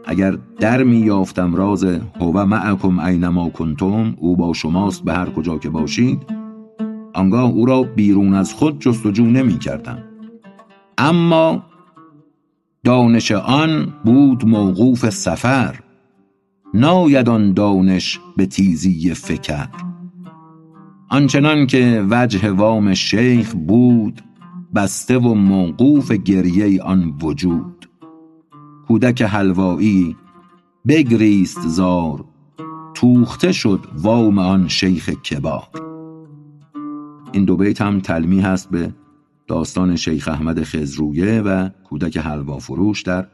اگر 0.04 0.38
در 0.60 0.82
می 0.82 0.96
یافتم 0.96 1.54
راز 1.54 1.84
هو 2.20 2.46
معکم 2.46 2.98
اینما 2.98 3.48
کنتم 3.48 4.14
او 4.18 4.36
با 4.36 4.52
شماست 4.52 5.04
به 5.04 5.12
هر 5.12 5.30
کجا 5.30 5.58
که 5.58 5.70
باشید 5.70 6.22
آنگاه 7.14 7.50
او 7.50 7.66
را 7.66 7.82
بیرون 7.82 8.34
از 8.34 8.54
خود 8.54 8.80
جستجو 8.80 9.26
نمی 9.26 9.58
کردم 9.58 9.98
اما 10.98 11.62
دانش 12.84 13.32
آن 13.32 13.94
بود 14.04 14.46
موقوف 14.46 15.10
سفر 15.10 15.80
ناید 16.74 17.28
آن 17.28 17.52
دانش 17.52 18.20
به 18.36 18.46
تیزی 18.46 19.14
فکر. 19.14 19.68
آنچنان 21.08 21.66
که 21.66 22.06
وجه 22.10 22.50
وام 22.50 22.94
شیخ 22.94 23.54
بود 23.54 24.20
بسته 24.74 25.18
و 25.18 25.34
موقوف 25.34 26.12
گریه 26.12 26.82
آن 26.82 27.18
وجود. 27.22 27.88
کودک 28.88 29.22
حلوایی 29.22 30.16
بگریست 30.88 31.68
زار 31.68 32.24
توخته 32.94 33.52
شد 33.52 33.80
وام 34.02 34.38
آن 34.38 34.68
شیخ 34.68 35.10
کبار 35.10 35.68
این 37.32 37.44
دو 37.44 37.56
بیت 37.56 37.82
هم 37.82 38.00
تلمیح 38.00 38.46
هست 38.46 38.70
به 38.70 38.94
داستان 39.46 39.96
شیخ 39.96 40.28
احمد 40.28 40.62
خزرویه 40.62 41.40
و 41.40 41.68
کودک 41.84 42.16
حلوا 42.16 42.58
فروش 42.58 43.02
در 43.02 43.26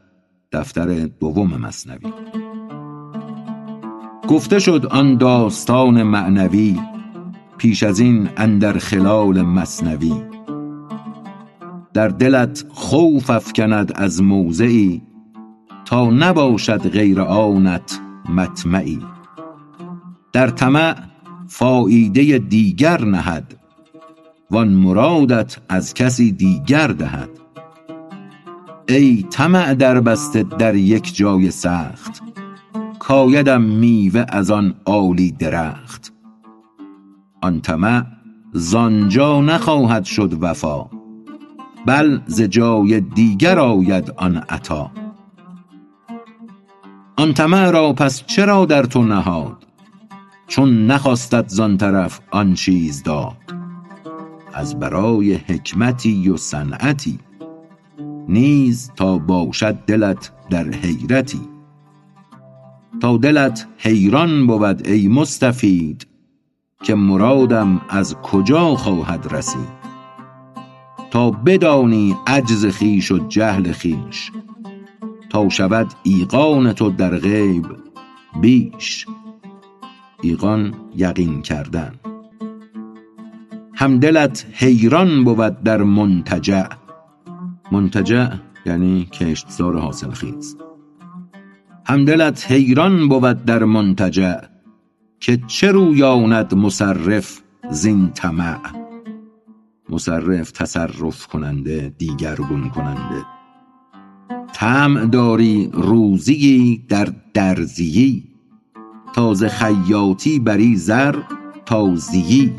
دفتر 0.51 1.05
دوم 1.19 1.57
مصنوی. 1.57 2.13
گفته 4.27 4.59
شد 4.59 4.85
آن 4.91 5.17
داستان 5.17 6.03
معنوی 6.03 6.79
پیش 7.57 7.83
از 7.83 7.99
این 7.99 8.29
اندر 8.37 8.77
خلال 8.77 9.41
مصنوی. 9.41 10.30
در 11.93 12.07
دلت 12.07 12.65
خوف 12.69 13.29
افکند 13.29 13.91
از 13.95 14.21
موضعی 14.21 15.01
تا 15.85 16.09
نباشد 16.09 16.89
غیر 16.89 17.21
آنت 17.21 17.99
مطمعی. 18.29 18.99
در 20.33 20.47
طمع 20.47 20.95
فایده 21.47 22.37
دیگر 22.37 23.01
نهد 23.01 23.55
وان 24.51 24.67
مرادت 24.67 25.57
از 25.69 25.93
کسی 25.93 26.31
دیگر 26.31 26.87
دهد. 26.87 27.29
ای 28.87 29.25
طمع 29.29 29.73
در 29.73 30.01
بسته 30.01 30.43
در 30.43 30.75
یک 30.75 31.15
جای 31.15 31.51
سخت 31.51 32.21
کایدم 32.99 33.61
میوه 33.61 34.25
از 34.29 34.51
آن 34.51 34.75
عالی 34.85 35.31
درخت. 35.31 36.13
آن 37.41 37.61
طمع 37.61 38.03
زانجا 38.53 39.41
نخواهد 39.41 40.03
شد 40.03 40.37
وفا. 40.41 41.00
بل 41.85 42.19
ز 42.27 42.41
جای 42.41 43.01
دیگر 43.01 43.59
آید 43.59 44.11
آن 44.17 44.37
عطا. 44.37 44.91
آن 47.17 47.33
طمع 47.33 47.71
را 47.71 47.93
پس 47.93 48.25
چرا 48.25 48.65
در 48.65 48.83
تو 48.83 49.03
نهاد؟ 49.03 49.67
چون 50.47 50.87
نخواستت 50.87 51.47
زان 51.47 51.77
طرف 51.77 52.19
آن 52.31 52.53
چیز 52.53 53.03
داد. 53.03 53.37
از 54.53 54.79
برای 54.79 55.33
حکمتی 55.33 56.29
و 56.29 56.37
صنعتی 56.37 57.19
نیز 58.27 58.91
تا 58.95 59.17
باشد 59.17 59.75
دلت 59.75 60.31
در 60.49 60.69
حیرتی. 60.69 61.41
تا 63.01 63.17
دلت 63.17 63.67
حیران 63.77 64.47
بود 64.47 64.87
ای 64.87 65.07
مستفید 65.07 66.07
که 66.83 66.95
مرادم 66.95 67.81
از 67.89 68.15
کجا 68.15 68.75
خواهد 68.75 69.33
رسید؟ 69.33 69.80
تا 71.11 71.31
بدانی 71.31 72.15
عجز 72.27 72.65
خیش 72.65 73.11
و 73.11 73.27
جهل 73.27 73.71
خیش 73.71 74.31
تا 75.29 75.49
شود 75.49 75.87
ایقان 76.03 76.73
تو 76.73 76.89
در 76.89 77.17
غیب 77.17 77.65
بیش. 78.41 79.05
ایقان 80.21 80.73
یقین 80.95 81.41
کردن. 81.41 81.93
هم 83.73 83.99
دلت 83.99 84.45
حیران 84.53 85.23
بود 85.23 85.63
در 85.63 85.83
منتجع. 85.83 86.67
منتجع 87.71 88.27
یعنی 88.65 89.05
کشتزار 89.05 89.79
حاصل 89.79 90.11
خیز. 90.11 90.57
هم 91.85 92.05
دلت 92.05 92.51
حیران 92.51 93.07
بود 93.07 93.45
در 93.45 93.63
منتجع. 93.63 94.37
که 95.19 95.37
چه 95.47 95.71
رویاند 95.71 96.55
مصرف 96.55 97.41
زین 97.69 98.11
طمع. 98.13 98.80
مصرف 99.91 100.51
تصرف 100.51 101.27
کننده 101.27 101.93
دیگرگون 101.97 102.69
کننده. 102.69 103.25
طمع 104.53 105.05
داری 105.05 105.69
روزی 105.73 106.85
در 106.89 107.13
درزیی 107.33 108.23
تازه 109.15 109.49
خیاطی 109.49 110.39
بری 110.39 110.75
زر 110.75 111.15
تازیی. 111.65 112.53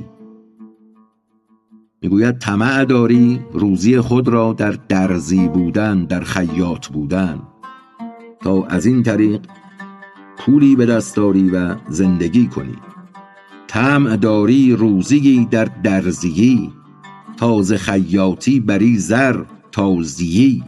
می‌گوید 2.03 2.39
طمع 2.39 2.85
داری 2.85 3.41
روزی 3.53 4.01
خود 4.01 4.29
را 4.29 4.53
در 4.53 4.75
درزی 4.89 5.49
بودن 5.49 6.05
در 6.05 6.21
خیاط 6.21 6.89
بودن. 6.89 7.43
تا 8.41 8.65
از 8.65 8.87
این 8.87 9.03
طریق 9.03 9.41
پولی 10.39 10.77
به 10.77 10.87
دست 10.87 11.17
داری 11.17 11.51
و 11.51 11.77
زندگی 11.89 12.47
کنی. 12.47 12.77
طمع 13.67 14.17
داری 14.17 14.77
روزی 14.77 15.45
در 15.51 15.65
درزیی. 15.65 16.73
تازه 17.37 17.77
خیاطی 17.77 18.61
بری 18.61 18.99
زر 18.99 19.45
تازیی. 19.73 20.65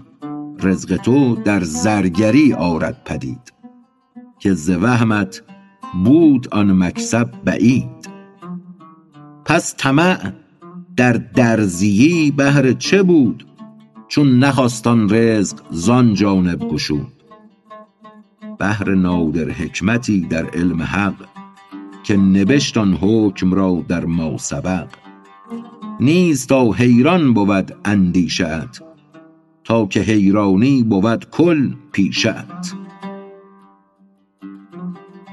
رزق 0.60 0.96
تو 0.96 1.36
در 1.36 1.64
زرگری 1.64 2.52
آرد 2.52 3.02
پدید. 3.04 3.52
که 4.38 4.54
ز 4.54 4.70
وهمت 4.70 5.42
بود 6.04 6.48
آن 6.48 6.72
مکسب 6.72 7.30
بعید. 7.44 8.08
پس 9.44 9.74
طمع 9.76 10.32
در 10.96 11.12
درزیی 11.12 12.30
بهر 12.30 12.72
چه 12.72 13.02
بود؟ 13.02 13.46
چون 14.08 14.38
نخواستان 14.38 15.14
رزق 15.14 15.58
زان 15.70 16.14
جانب 16.14 16.58
گشود. 16.68 17.12
بهر 18.58 18.94
نادر 18.94 19.50
حکمتی 19.50 20.20
در 20.20 20.46
علم 20.50 20.82
حق 20.82 21.14
که 22.02 22.16
نبشت 22.16 22.76
آن 22.76 22.94
حکم 22.94 23.54
را 23.54 23.84
در 23.88 24.04
ما 24.04 24.36
نیز 26.00 26.46
تا 26.46 26.70
حیران 26.70 27.34
بود 27.34 27.76
اندیشه 27.84 28.46
ات 28.46 28.82
تا 29.64 29.86
که 29.86 30.00
حیرانی 30.00 30.82
بود 30.82 31.30
کل 31.30 31.70
پیشت 31.92 32.74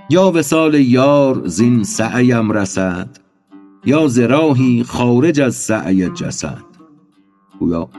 یا 0.09 0.31
وصال 0.35 0.73
یار 0.73 1.47
زین 1.47 1.83
سعیم 1.83 2.51
رسد 2.51 3.17
یا 3.85 4.07
زراهی 4.07 4.83
خارج 4.83 5.41
از 5.41 5.55
سعی 5.55 6.09
جسد. 6.09 6.63
گویا 7.59 7.89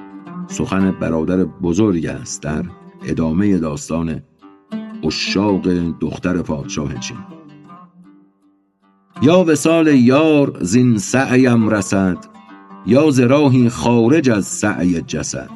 سخن 0.47 0.91
برادر 0.91 1.45
بزرگ 1.45 2.07
است 2.07 2.43
در 2.43 2.65
ادامه 3.07 3.59
داستان 3.59 4.23
اشاق 5.05 5.69
دختر 6.01 6.43
پادشاه 6.43 6.99
چین. 6.99 7.17
یا 9.23 9.45
وصال 9.45 9.87
یار 9.87 10.59
زین 10.61 10.99
سعیم 10.99 11.69
رسد 11.69 12.32
یا 12.87 13.11
زراهی 13.11 13.69
خارج 13.69 14.31
از 14.31 14.47
سعی 14.47 15.01
جسد. 15.01 15.51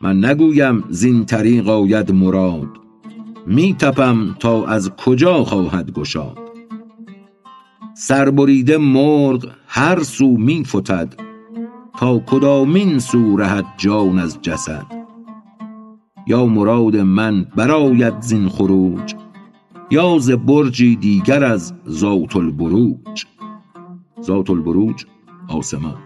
من 0.00 0.24
نگویم 0.24 0.84
زین 0.90 1.24
طریق 1.24 1.68
آید 1.68 2.12
مراد. 2.12 2.68
می 3.46 3.74
تپم 3.74 4.36
تا 4.38 4.66
از 4.66 4.90
کجا 4.90 5.44
خواهد 5.44 5.92
گشاد. 5.92 6.38
سربریده 7.96 8.78
مرغ 8.78 9.46
هر 9.66 10.02
سو 10.02 10.36
می 10.36 10.64
فتد 10.64 11.14
تا 11.98 12.18
کدامین 12.18 12.98
سو 12.98 13.36
رهد 13.36 13.64
جان 13.76 14.18
از 14.18 14.38
جسد. 14.42 14.86
یا 16.26 16.46
مراد 16.46 16.96
من 16.96 17.46
برآید 17.56 18.20
زین 18.20 18.48
خروج 18.48 19.14
یا 19.90 20.18
ز 20.18 20.30
برجی 20.30 20.96
دیگر 20.96 21.44
از 21.44 21.74
ذات 21.88 22.36
البروج. 22.36 23.24
ذات 24.22 24.50
البروج؟ 24.50 25.04
آسمان. 25.48 25.98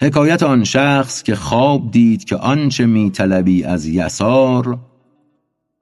حکایت 0.00 0.42
آن 0.42 0.64
شخص 0.64 1.22
که 1.22 1.34
خواب 1.34 1.90
دید 1.90 2.24
که 2.24 2.36
آنچه 2.36 2.86
می 2.86 3.10
طلبی 3.10 3.64
از 3.64 3.86
یسار 3.86 4.78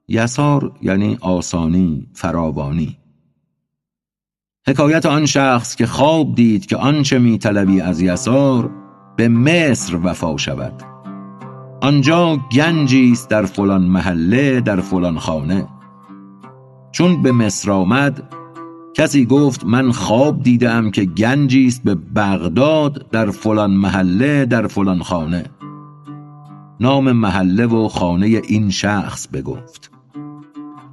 یسار 0.07 0.71
یعنی 0.81 1.17
آسانی 1.21 2.07
فراوانی. 2.13 2.97
حکایت 4.67 5.05
آن 5.05 5.25
شخص 5.25 5.75
که 5.75 5.85
خواب 5.85 6.35
دید 6.35 6.65
که 6.65 6.77
آنچه 6.77 7.19
می 7.19 7.37
طلبی 7.37 7.81
از 7.81 8.01
یسار 8.01 8.71
به 9.17 9.27
مصر 9.27 9.95
وفا 9.95 10.37
شود. 10.37 10.92
آنجا 11.83 12.37
گنجی 12.51 13.11
است 13.11 13.29
در 13.29 13.45
فلان 13.45 13.81
محله 13.81 14.61
در 14.61 14.81
فلان 14.81 15.17
خانه. 15.17 15.67
چون 16.91 17.21
به 17.21 17.31
مصر 17.31 17.71
آمد 17.71 18.23
کسی 18.93 19.25
گفت 19.25 19.65
من 19.65 19.91
خواب 19.91 20.43
دیدم 20.43 20.91
که 20.91 21.05
گنجی 21.05 21.67
است 21.67 21.83
به 21.83 21.95
بغداد 21.95 23.09
در 23.11 23.31
فلان 23.31 23.71
محله 23.71 24.45
در 24.45 24.67
فلان 24.67 25.03
خانه. 25.03 25.45
نام 26.79 27.11
محله 27.11 27.65
و 27.65 27.87
خانه 27.87 28.25
این 28.25 28.69
شخص 28.69 29.27
بگفت. 29.27 29.91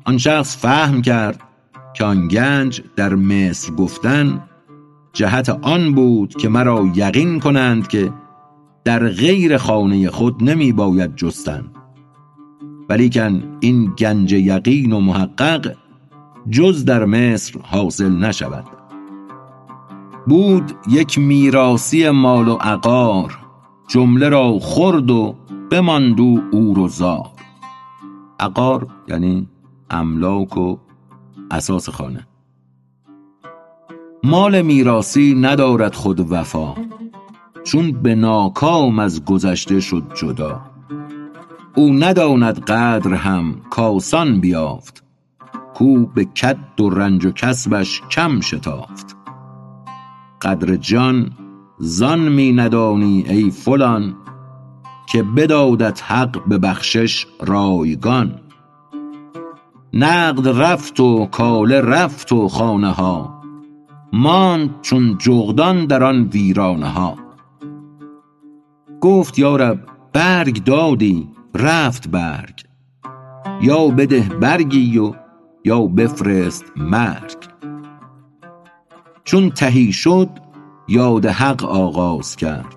آن 0.04 0.18
شخص 0.18 0.56
فهم 0.56 1.02
کرد 1.02 1.40
که 1.94 2.04
آن 2.04 2.28
گنج 2.28 2.82
در 2.96 3.14
مصر 3.14 3.72
گفتن 3.72 4.42
جهت 5.12 5.48
آن 5.48 5.94
بود 5.94 6.34
که 6.34 6.48
مرا 6.48 6.88
یقین 6.94 7.40
کنند 7.40 7.88
که 7.88 8.12
در 8.84 9.08
غیر 9.08 9.58
خانه 9.58 10.10
خود 10.10 10.42
نمی 10.42 10.72
باید 10.72 11.16
جستن. 11.16 11.64
ولیکن 12.88 13.42
این 13.60 13.94
گنج 13.98 14.32
یقین 14.32 14.92
و 14.92 15.00
محقق 15.00 15.76
جز 16.50 16.84
در 16.84 17.04
مصر 17.04 17.60
حاصل 17.62 18.12
نشود. 18.12 18.64
بود 20.26 20.72
یک 20.88 21.18
میراسی 21.18 22.10
مال 22.10 22.48
و 22.48 22.54
عقار 22.54 23.38
جمله 23.88 24.28
را 24.28 24.58
خورد 24.58 25.10
و 25.10 25.34
بماند 25.70 26.20
او 26.20 26.42
عور 26.52 26.78
و 26.78 26.88
زار. 26.88 27.30
عقار 28.40 28.86
یعنی 29.08 29.48
املاک 29.90 30.56
و 30.56 30.76
اساس 31.50 31.88
خانه. 31.88 32.26
مال 34.24 34.62
میراسی 34.62 35.34
ندارد 35.34 35.94
خود 35.94 36.32
وفا. 36.32 36.74
چون 37.64 37.92
به 37.92 38.14
ناکام 38.14 38.98
از 38.98 39.24
گذشته 39.24 39.80
شد 39.80 40.02
جدا. 40.14 40.60
او 41.74 41.92
نداند 41.92 42.60
قدر 42.60 43.14
هم 43.14 43.54
کاسان 43.70 44.40
بیافت. 44.40 45.04
کو 45.74 46.06
به 46.06 46.24
کد 46.24 46.80
و 46.80 46.90
رنج 46.90 47.26
و 47.26 47.30
کسبش 47.30 48.02
کم 48.10 48.40
شتافت. 48.40 49.16
قدر 50.42 50.76
جان 50.76 51.30
زان 51.78 52.28
می 52.28 52.52
ندانی 52.52 53.24
ای 53.28 53.50
فلان 53.50 54.14
که 55.08 55.22
بدادت 55.22 56.02
حق 56.02 56.44
به 56.48 56.58
بخشش 56.58 57.26
رایگان. 57.40 58.40
نقد 59.92 60.48
رفت 60.48 61.00
و 61.00 61.26
کاله 61.26 61.80
رفت 61.80 62.32
و 62.32 62.48
خانه 62.48 62.90
ها. 62.90 63.40
ماند 64.12 64.80
چون 64.82 65.18
جغدان 65.18 65.86
در 65.86 66.02
آن 66.02 66.22
ویرانه 66.22 66.88
ها. 66.88 67.29
گفت 69.00 69.38
یا 69.38 69.56
رب 69.56 69.78
برگ 70.12 70.64
دادی 70.64 71.28
رفت 71.54 72.08
برگ. 72.08 72.64
یا 73.62 73.88
بده 73.88 74.20
برگی 74.20 74.98
و 74.98 75.12
یا 75.64 75.80
بفرست 75.86 76.64
مرگ. 76.76 77.36
چون 79.24 79.50
تهی 79.50 79.92
شد 79.92 80.28
یاد 80.88 81.26
حق 81.26 81.64
آغاز 81.64 82.36
کرد. 82.36 82.76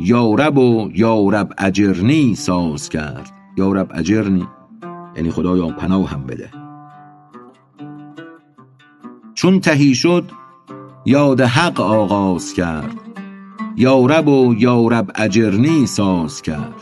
یا 0.00 0.34
رب 0.34 0.58
و 0.58 0.90
یا 0.94 1.28
رب 1.28 1.52
اجرنی 1.58 2.34
ساز 2.34 2.88
کرد. 2.88 3.30
یا 3.56 3.72
رب 3.72 3.90
اجرنی 3.94 4.46
یعنی 5.16 5.30
خدایا 5.30 5.68
پناه 5.68 6.08
هم 6.08 6.24
بده. 6.26 6.50
چون 9.34 9.60
تهی 9.60 9.94
شد 9.94 10.30
یاد 11.06 11.40
حق 11.40 11.80
آغاز 11.80 12.52
کرد. 12.54 13.01
یا 13.76 14.06
رب 14.06 14.28
و 14.28 14.54
یا 14.58 14.88
رب 14.88 15.10
اجرنی 15.14 15.86
ساز 15.86 16.42
کرد. 16.42 16.74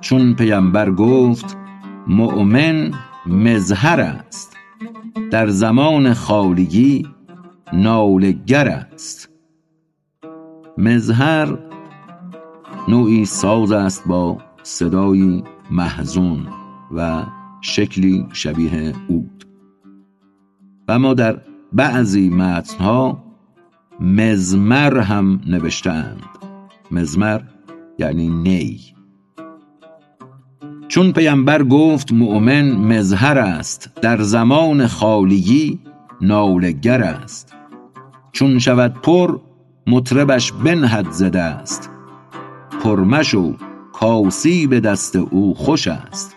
چون 0.00 0.34
پیمبر 0.34 0.90
گفت 0.90 1.56
مؤمن 2.06 2.90
مظهر 3.26 4.00
است. 4.00 4.56
در 5.30 5.48
زمان 5.48 6.14
خالگی 6.14 7.08
نالگر 7.72 8.68
است. 8.68 9.28
مظهر 10.78 11.58
نوعی 12.88 13.24
ساز 13.24 13.72
است 13.72 14.08
با 14.08 14.38
صدایی 14.62 15.44
محزون 15.70 16.46
و 16.94 17.22
شکلی 17.60 18.26
شبیه 18.32 18.92
عود. 19.10 19.44
و 20.88 20.98
ما 20.98 21.14
در 21.14 21.40
بعضی 21.72 22.30
متنها 22.30 23.23
مزمر 24.00 24.98
هم 24.98 25.40
نوشتند 25.46 26.22
مزمر 26.90 27.40
یعنی 27.98 28.28
نی. 28.28 28.80
چون 30.88 31.12
پیمبر 31.12 31.62
گفت 31.62 32.12
مؤمن 32.12 32.72
مظهر 32.72 33.38
است 33.38 33.90
در 34.02 34.22
زمان 34.22 34.86
خالیگی 34.86 35.80
نالگر 36.20 37.02
است. 37.02 37.54
چون 38.32 38.58
شود 38.58 38.92
پر 39.02 39.38
مطربش 39.86 40.52
بنهد 40.52 41.10
زده 41.10 41.42
است. 41.42 41.90
پرمشو 42.82 43.56
کاسی 43.92 44.66
به 44.66 44.80
دست 44.80 45.16
او 45.16 45.54
خوش 45.54 45.88
است. 45.88 46.36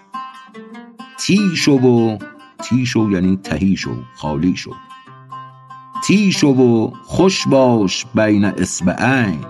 تیشو 1.20 1.72
و 1.72 2.18
تیشو 2.64 3.12
یعنی 3.12 3.38
تهی 3.44 3.76
شو 3.76 3.96
خالی 4.16 4.56
شو 4.56 4.72
تیشو 6.04 6.48
و 6.48 6.92
خوش 7.04 7.48
باش 7.48 8.06
بین 8.16 8.46
اصبعین 8.46 9.46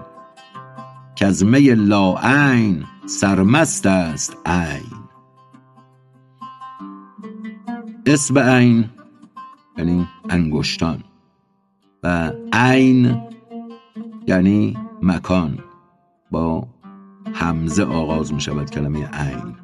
کز 1.16 1.44
می 1.44 1.76
لاعین 1.76 2.84
سرمست 3.06 3.86
است 3.86 4.38
عین. 4.46 4.98
اصبعین 8.06 8.90
یعنی 9.78 10.08
انگشتان 10.30 11.04
و 12.04 12.32
عین 12.54 13.22
یعنی 14.28 14.78
مکان 15.02 15.60
با 16.32 16.68
همزه 17.34 17.84
آغاز 17.84 18.34
می 18.34 18.42
شود 18.42 18.70
کلمه 18.70 19.08
عین. 19.08 19.56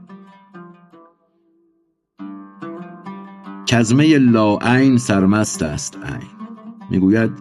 کزمه 3.65 4.17
لاعین 4.17 4.97
سرمست 4.97 5.63
است 5.63 5.97
عین. 5.97 6.42
می‌گوید 6.89 7.31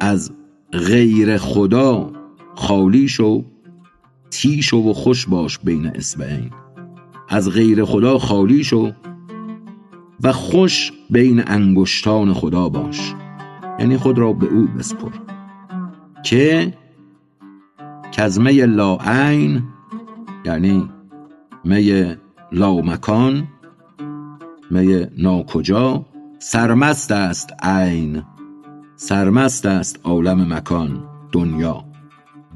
از 0.00 0.32
غیر 0.72 1.36
خدا 1.36 2.12
خالی 2.54 3.08
شو 3.08 3.44
تی 4.30 4.62
شو 4.62 4.76
و 4.76 4.92
خوش 4.92 5.26
باش 5.26 5.58
بین 5.58 5.86
اسبعین 5.86 6.50
از 7.28 7.50
غیر 7.50 7.84
خدا 7.84 8.18
خالی 8.18 8.64
شو 8.64 8.92
و 10.22 10.32
خوش 10.32 10.92
بین 11.10 11.42
انگشتان 11.46 12.32
خدا 12.32 12.68
باش. 12.68 13.14
یعنی 13.78 13.96
خود 13.96 14.18
را 14.18 14.32
به 14.32 14.46
او 14.46 14.66
بسپر. 14.78 15.10
که 16.24 16.74
کزمه 18.12 18.66
لا 18.66 18.96
عین 18.96 19.62
یعنی 20.44 20.90
می 21.64 22.16
لا 22.52 22.80
مکان 22.80 23.48
می 24.70 25.06
ناکجا 25.18 26.06
سرمست 26.38 27.12
است 27.12 27.52
عین. 27.62 28.22
سرمست 28.98 29.66
است 29.66 30.00
عالم 30.04 30.54
مکان 30.54 31.04
دنیا. 31.32 31.84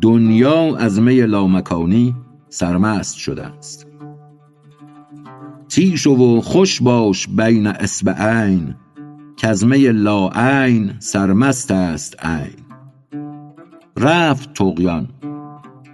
دنیا 0.01 0.76
از 0.76 1.01
می 1.01 1.20
لامکانی 1.20 2.14
سرمست 2.49 3.16
شده 3.16 3.47
است. 3.47 3.86
تیش 5.68 6.07
و 6.07 6.41
خوش 6.41 6.82
باش 6.82 7.28
بین 7.28 7.66
اسبعین 7.66 8.74
کزمه 9.36 9.93
لا 9.93 10.28
عین 10.28 10.93
سرمست 10.99 11.70
است 11.70 12.24
عین. 12.24 12.64
رفت 13.97 14.55
تقیان 14.55 15.09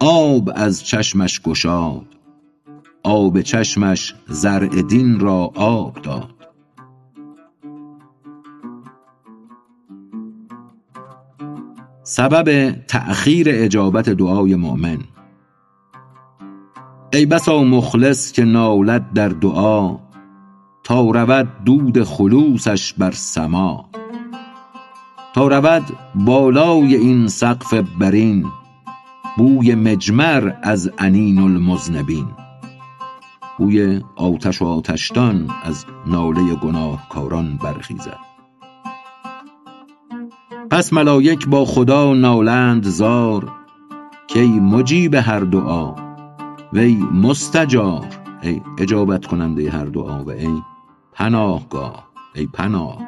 آب 0.01 0.51
از 0.55 0.84
چشمش 0.84 1.40
گشاد 1.42 2.07
آب 3.03 3.40
چشمش 3.40 4.14
زرع 4.28 4.82
دین 4.82 5.20
را 5.20 5.53
آب 5.55 6.03
داد. 6.03 6.36
سبب 12.09 12.70
تأخیر 12.88 13.46
اجابت 13.50 14.09
دعای 14.09 14.54
مؤمن. 14.54 14.98
ای 17.12 17.26
بسا 17.26 17.64
مخلص 17.64 18.32
که 18.32 18.44
نالد 18.44 19.12
در 19.12 19.28
دعا 19.28 19.98
تا 20.84 21.11
رود 21.11 21.48
دود 21.64 22.02
خلوصش 22.02 22.92
بر 22.92 23.11
سما. 23.11 23.90
تا 25.34 25.46
رود 25.48 25.82
بالای 26.14 26.94
این 26.94 27.28
سقف 27.28 27.74
برین 27.74 28.46
بوی 29.36 29.74
مجمر 29.74 30.52
از 30.62 30.90
انین 30.98 31.38
المذنبین. 31.38 32.26
بوی 33.59 34.00
آتش 34.16 34.62
و 34.62 34.66
آتشدان 34.66 35.50
از 35.62 35.84
ناله 36.07 36.54
گناهکاران 36.54 37.57
برخیزد. 37.57 38.25
پس 40.70 40.92
ملایک 40.92 41.48
با 41.48 41.64
خدا 41.64 42.14
نالند 42.14 42.84
زار 42.84 43.52
کی 44.26 44.46
مجیب 44.46 45.14
هر 45.14 45.40
دعا 45.40 45.94
وی 46.72 46.94
مستجار. 46.94 48.06
ای 48.42 48.60
اجابت 48.78 49.26
کننده 49.26 49.70
هر 49.70 49.84
دعا 49.84 50.24
و 50.24 50.30
ای 50.30 50.62
پناهگاه 51.12 52.08
ای 52.34 52.46
پناه. 52.46 52.98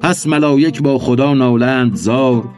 پس 0.00 0.26
ملایک 0.26 0.82
با 0.82 0.98
خدا 0.98 1.34
نالند 1.34 1.94
زار 1.94 2.48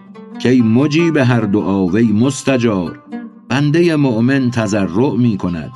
کی 0.43 0.63
مجیب 0.63 1.17
هر 1.17 1.41
دعا 1.41 1.87
وی 1.87 2.13
مستجار. 2.13 3.03
بنده 3.49 3.97
مؤمن 3.97 4.51
تضرع 4.51 5.17
می 5.17 5.37
کند 5.37 5.71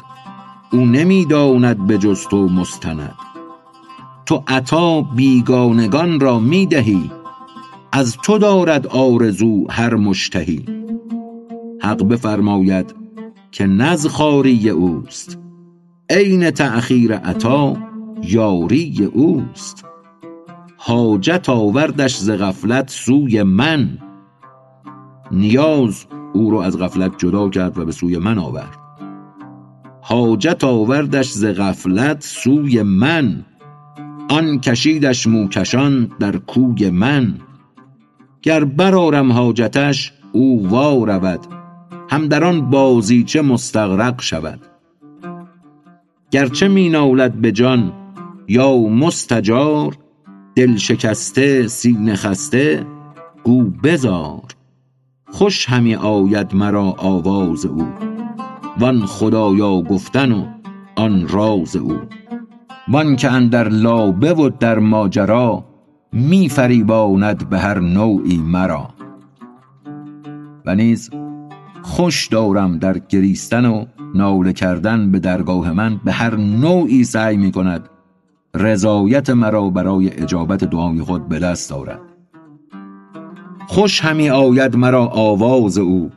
او 0.72 0.78
نمی 0.86 1.24
داند 1.24 1.86
به 1.86 1.98
جز 1.98 2.26
تو 2.26 2.48
مستند. 2.48 3.14
تو 4.26 4.42
عطا 4.46 5.00
بیگانگان 5.00 6.20
را 6.20 6.38
می 6.38 6.66
دهی 6.66 7.10
از 7.98 8.16
تو 8.16 8.38
دارد 8.38 8.86
آرزو 8.86 9.66
هر 9.70 9.94
مشتهی. 9.94 10.64
حق 11.82 12.08
بفرماید 12.08 12.94
که 13.50 13.66
نز 13.66 14.06
خواری 14.06 14.68
اوست. 14.68 15.38
عین 16.10 16.50
تأخیر 16.50 17.14
عطا 17.14 17.76
یاری 18.22 19.10
اوست. 19.12 19.84
حاجت 20.76 21.48
آوردش 21.48 22.16
ز 22.16 22.30
غفلت 22.30 22.90
سوی 22.90 23.42
من. 23.42 23.98
نیاز 25.30 26.06
او 26.32 26.50
را 26.50 26.64
از 26.64 26.78
غفلت 26.78 27.18
جدا 27.18 27.48
کرد 27.48 27.78
و 27.78 27.84
به 27.84 27.92
سوی 27.92 28.18
من 28.18 28.38
آورد. 28.38 28.76
حاجت 30.02 30.64
آوردش 30.64 31.30
ز 31.30 31.44
غفلت 31.44 32.22
سوی 32.22 32.82
من. 32.82 33.44
آن 34.30 34.60
کشیدش 34.60 35.26
موکشان 35.26 36.10
در 36.20 36.36
کوی 36.36 36.90
من. 36.90 37.47
گر 38.42 38.64
برآرم 38.64 39.32
حاجتش 39.32 40.12
او 40.32 40.68
وا 40.68 41.04
رود. 41.04 41.40
هم 42.10 42.28
در 42.28 42.44
آن 42.44 42.70
بازیچه 42.70 43.42
مستغرق 43.42 44.20
شود. 44.20 44.60
گرچه 46.30 46.68
می 46.68 46.88
نالد 46.88 47.32
به 47.32 47.52
جان 47.52 47.92
یا 48.48 48.78
مستجار 48.78 49.96
دل 50.54 50.76
شکسته 50.76 51.68
سینه 51.68 52.14
خسته 52.14 52.86
گو 53.44 53.64
بزار. 53.64 54.42
خوش 55.30 55.66
همی 55.68 55.94
آید 55.94 56.54
مرا 56.54 56.94
آواز 56.98 57.66
او 57.66 57.88
وان 58.80 59.06
خدایا 59.06 59.82
گفتن 59.82 60.32
و 60.32 60.46
آن 60.96 61.28
راز 61.28 61.76
او. 61.76 61.98
وان 62.88 63.16
که 63.16 63.30
اندر 63.30 63.68
لابه 63.68 64.32
و 64.34 64.50
در 64.60 64.78
ماجرا 64.78 65.67
می 66.12 66.48
فریباند 66.48 67.48
به 67.48 67.58
هر 67.58 67.78
نوعی 67.78 68.38
مرا. 68.38 68.88
و 70.66 70.74
نیز 70.74 71.10
خوش 71.82 72.26
دارم 72.26 72.78
در 72.78 72.98
گریستن 72.98 73.66
و 73.66 73.84
ناله 74.14 74.52
کردن 74.52 75.10
به 75.10 75.18
درگاه 75.18 75.72
من 75.72 76.00
به 76.04 76.12
هر 76.12 76.36
نوعی 76.36 77.04
سعی 77.04 77.36
می 77.36 77.52
کند 77.52 77.88
رضایت 78.54 79.30
مرا 79.30 79.70
برای 79.70 80.12
اجابت 80.12 80.64
دعای 80.64 81.00
خود 81.00 81.28
به 81.28 81.38
دست 81.38 81.72
آورد. 81.72 82.00
خوش 83.66 84.00
همی 84.00 84.30
آید 84.30 84.76
مرا 84.76 85.06
آواز 85.06 85.78
او 85.78 86.10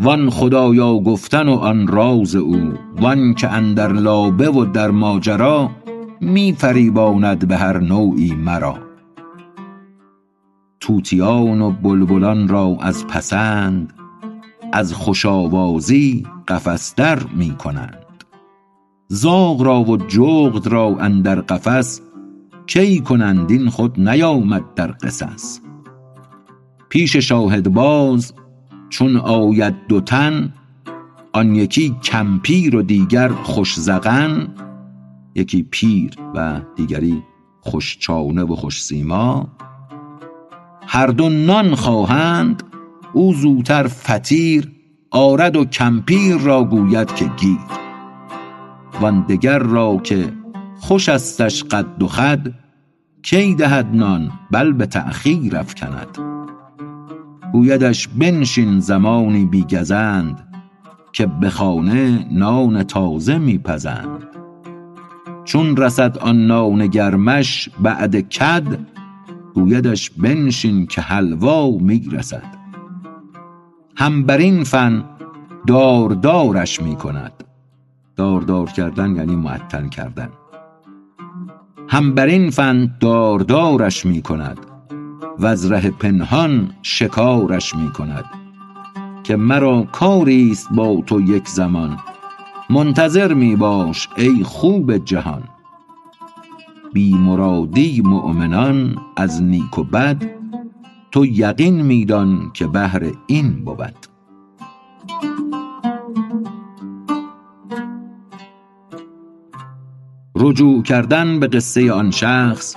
وان 0.00 0.30
خدایا 0.30 0.94
گفتن 0.94 1.48
و 1.48 1.54
آن 1.54 1.86
راز 1.86 2.34
او 2.34 2.72
وان 3.00 3.34
که 3.34 3.48
اندر 3.48 3.92
لابه 3.92 4.50
و 4.50 4.64
در 4.64 4.90
ماجرا 4.90 5.70
می 6.20 6.52
فریباند 6.58 7.48
به 7.48 7.56
هر 7.56 7.78
نوعی 7.78 8.34
مرا. 8.34 8.87
طوطیان 10.80 11.60
و 11.60 11.70
بلبلان 11.70 12.48
را 12.48 12.76
از 12.80 13.06
پسند 13.06 13.92
از 14.72 14.92
خوش 14.92 15.26
آوازی 15.26 16.26
قفس 16.48 16.94
در 16.94 17.22
می 17.22 17.50
کنند. 17.50 18.24
زاغ 19.08 19.62
را 19.62 19.80
و 19.82 19.96
جغد 19.96 20.66
را 20.66 20.96
اندر 21.00 21.40
قفس 21.40 22.00
کی 22.66 23.00
کنند 23.00 23.50
این 23.50 23.68
خود 23.68 24.00
نیامد 24.00 24.74
در 24.74 24.94
قصص. 25.02 25.60
پیش 26.88 27.16
شاهدباز 27.16 28.32
چون 28.88 29.16
آید 29.16 29.74
دو 29.88 30.00
تن 30.00 30.54
آن 31.32 31.54
یکی 31.54 31.96
کمپیر 32.02 32.76
و 32.76 32.82
دیگر 32.82 33.28
خوش 33.28 33.80
زغن 33.80 34.48
یکی 35.34 35.62
پیر 35.62 36.14
و 36.34 36.60
دیگری 36.76 37.22
خوش 37.60 37.98
چانه 37.98 38.42
و 38.42 38.56
خوش 38.56 38.82
سیما. 38.82 39.48
هر 40.90 41.06
دو 41.06 41.28
نان 41.28 41.74
خواهند 41.74 42.62
او 43.12 43.34
زوتر 43.34 43.86
فطیر 43.86 44.72
آرد 45.10 45.56
و 45.56 45.64
کمپیر 45.64 46.36
را 46.36 46.64
گوید 46.64 47.14
که 47.14 47.24
گیر. 47.24 47.58
وان 49.00 49.26
دگر 49.28 49.58
را 49.58 49.96
که 49.96 50.32
خوش 50.80 51.08
استش 51.08 51.64
قد 51.64 52.02
و 52.02 52.06
خد 52.06 52.52
کی 53.22 53.54
دهد 53.54 53.86
نان؟ 53.92 54.30
بل 54.50 54.72
به 54.72 54.86
تأخیر 54.86 55.56
افکند. 55.56 56.18
گویدش 57.52 58.08
بنشین 58.08 58.80
زمانی 58.80 59.44
بی 59.44 59.64
گزند 59.64 60.48
که 61.12 61.26
به 61.26 61.50
خانه 61.50 62.26
نان 62.30 62.82
تازه 62.82 63.38
می 63.38 63.58
پزند. 63.58 64.26
چون 65.44 65.76
رسد 65.76 66.18
آن 66.18 66.46
نان 66.46 66.86
گرمش 66.86 67.68
بعد 67.80 68.28
کد 68.28 68.78
گویدش 69.58 70.10
بنشین 70.10 70.86
که 70.86 71.00
حلوا 71.00 71.70
می 71.70 72.08
رسد. 72.12 72.42
هم 73.96 74.22
بر 74.22 74.38
این 74.38 74.64
فن 74.64 75.04
داردارش 75.66 76.82
می 76.82 76.96
کند. 76.96 77.32
داردار 78.16 78.66
کردن 78.66 79.16
یعنی 79.16 79.36
معطل 79.36 79.88
کردن. 79.88 80.28
هم 81.88 82.14
بر 82.14 82.26
این 82.26 82.50
فن 82.50 82.96
داردارش 83.00 84.06
می 84.06 84.22
کند 84.22 84.58
وز 85.38 85.72
ره 85.72 85.90
پنهان 85.90 86.70
شکارش 86.82 87.74
می 87.74 87.92
کند. 87.92 88.24
که 89.24 89.36
مرا 89.36 89.82
کاری 89.82 90.50
است 90.50 90.68
با 90.72 91.02
تو 91.06 91.20
یک 91.20 91.48
زمان. 91.48 91.98
منتظر 92.70 93.34
می 93.34 93.56
باش 93.56 94.08
ای 94.16 94.44
خوب 94.44 94.96
جهان. 94.96 95.42
بی 96.92 97.14
مرادی 97.14 98.02
مؤمنان 98.04 98.96
از 99.16 99.42
نیک 99.42 99.78
و 99.78 99.84
بد 99.84 100.24
تو 101.10 101.26
یقین 101.26 101.82
می 101.82 102.04
دان 102.04 102.50
که 102.54 102.66
بهر 102.66 103.12
این 103.26 103.64
بود. 103.64 104.06
رجوع 110.36 110.82
کردن 110.82 111.40
به 111.40 111.46
قصه 111.46 111.92
آن 111.92 112.10
شخص 112.10 112.76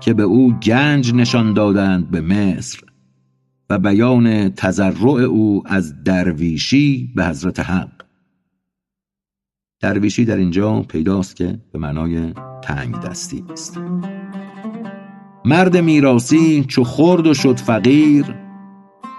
که 0.00 0.14
به 0.14 0.22
او 0.22 0.52
گنج 0.52 1.14
نشان 1.14 1.52
دادند 1.52 2.10
به 2.10 2.20
مصر 2.20 2.80
و 3.70 3.78
بیان 3.78 4.48
تزرع 4.48 5.20
او 5.20 5.62
از 5.66 6.04
درویشی 6.04 7.12
به 7.16 7.26
حضرت 7.26 7.60
حق. 7.60 8.02
درویشی 9.80 10.24
در 10.24 10.36
اینجا 10.36 10.82
پیداست 10.82 11.36
که 11.36 11.60
به 11.72 11.78
معنای 11.78 12.32
تنگ 12.62 13.00
دستی 13.00 13.44
است 13.52 13.80
مرد 15.44 15.76
میراسی 15.76 16.64
چو 16.68 16.84
خورد 16.84 17.26
و 17.26 17.34
شد 17.34 17.56
فقیر 17.56 18.42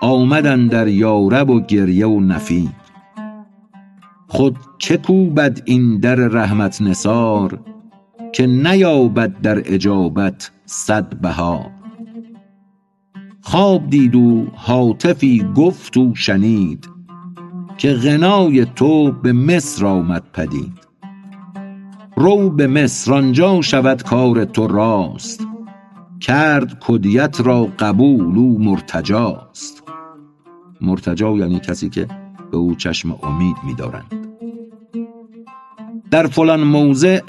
آمدن 0.02 0.68
در 0.68 0.88
یارب 0.88 1.50
و 1.50 1.60
گریه 1.60 2.08
و 2.08 2.20
نفیر. 2.20 2.70
خود 4.28 4.58
چه 4.78 4.98
کوبد 4.98 5.62
این 5.66 6.00
در 6.00 6.16
رحمت 6.16 6.82
نثار 6.82 7.60
که 8.34 8.48
نیابد 8.48 9.42
در 9.42 9.74
اجابت 9.74 10.52
صد 10.66 11.20
بهار. 11.22 11.72
خواب 13.42 13.90
دید 13.90 14.16
و 14.16 14.46
هاتفی 14.56 15.46
گفت 15.56 15.98
و 15.98 16.16
شنید 16.16 16.90
که 17.78 17.94
غنای 17.94 18.66
تو 18.66 19.12
به 19.12 19.34
مصر 19.34 19.86
آمد 19.86 20.24
پدید. 20.34 20.83
رو 22.16 22.50
به 22.50 22.68
مصر 22.68 23.14
آنجا 23.14 23.62
شود 23.62 24.04
کار 24.04 24.46
تو 24.46 24.68
راست. 24.68 25.48
کرد 26.22 26.78
کدیه‌ت 26.80 27.42
را 27.42 27.68
قبول 27.80 28.38
او 28.38 28.60
مرتجاست. 28.60 29.84
مرتجا 30.82 31.32
یعنی 31.32 31.60
کسی 31.60 31.90
که 31.90 32.08
به 32.52 32.58
او 32.58 32.76
چشم 32.76 33.12
امید 33.24 33.56
می‌دارند. 33.64 34.28
در 36.12 36.28
فلان 36.28 36.64
موضع 36.64 37.20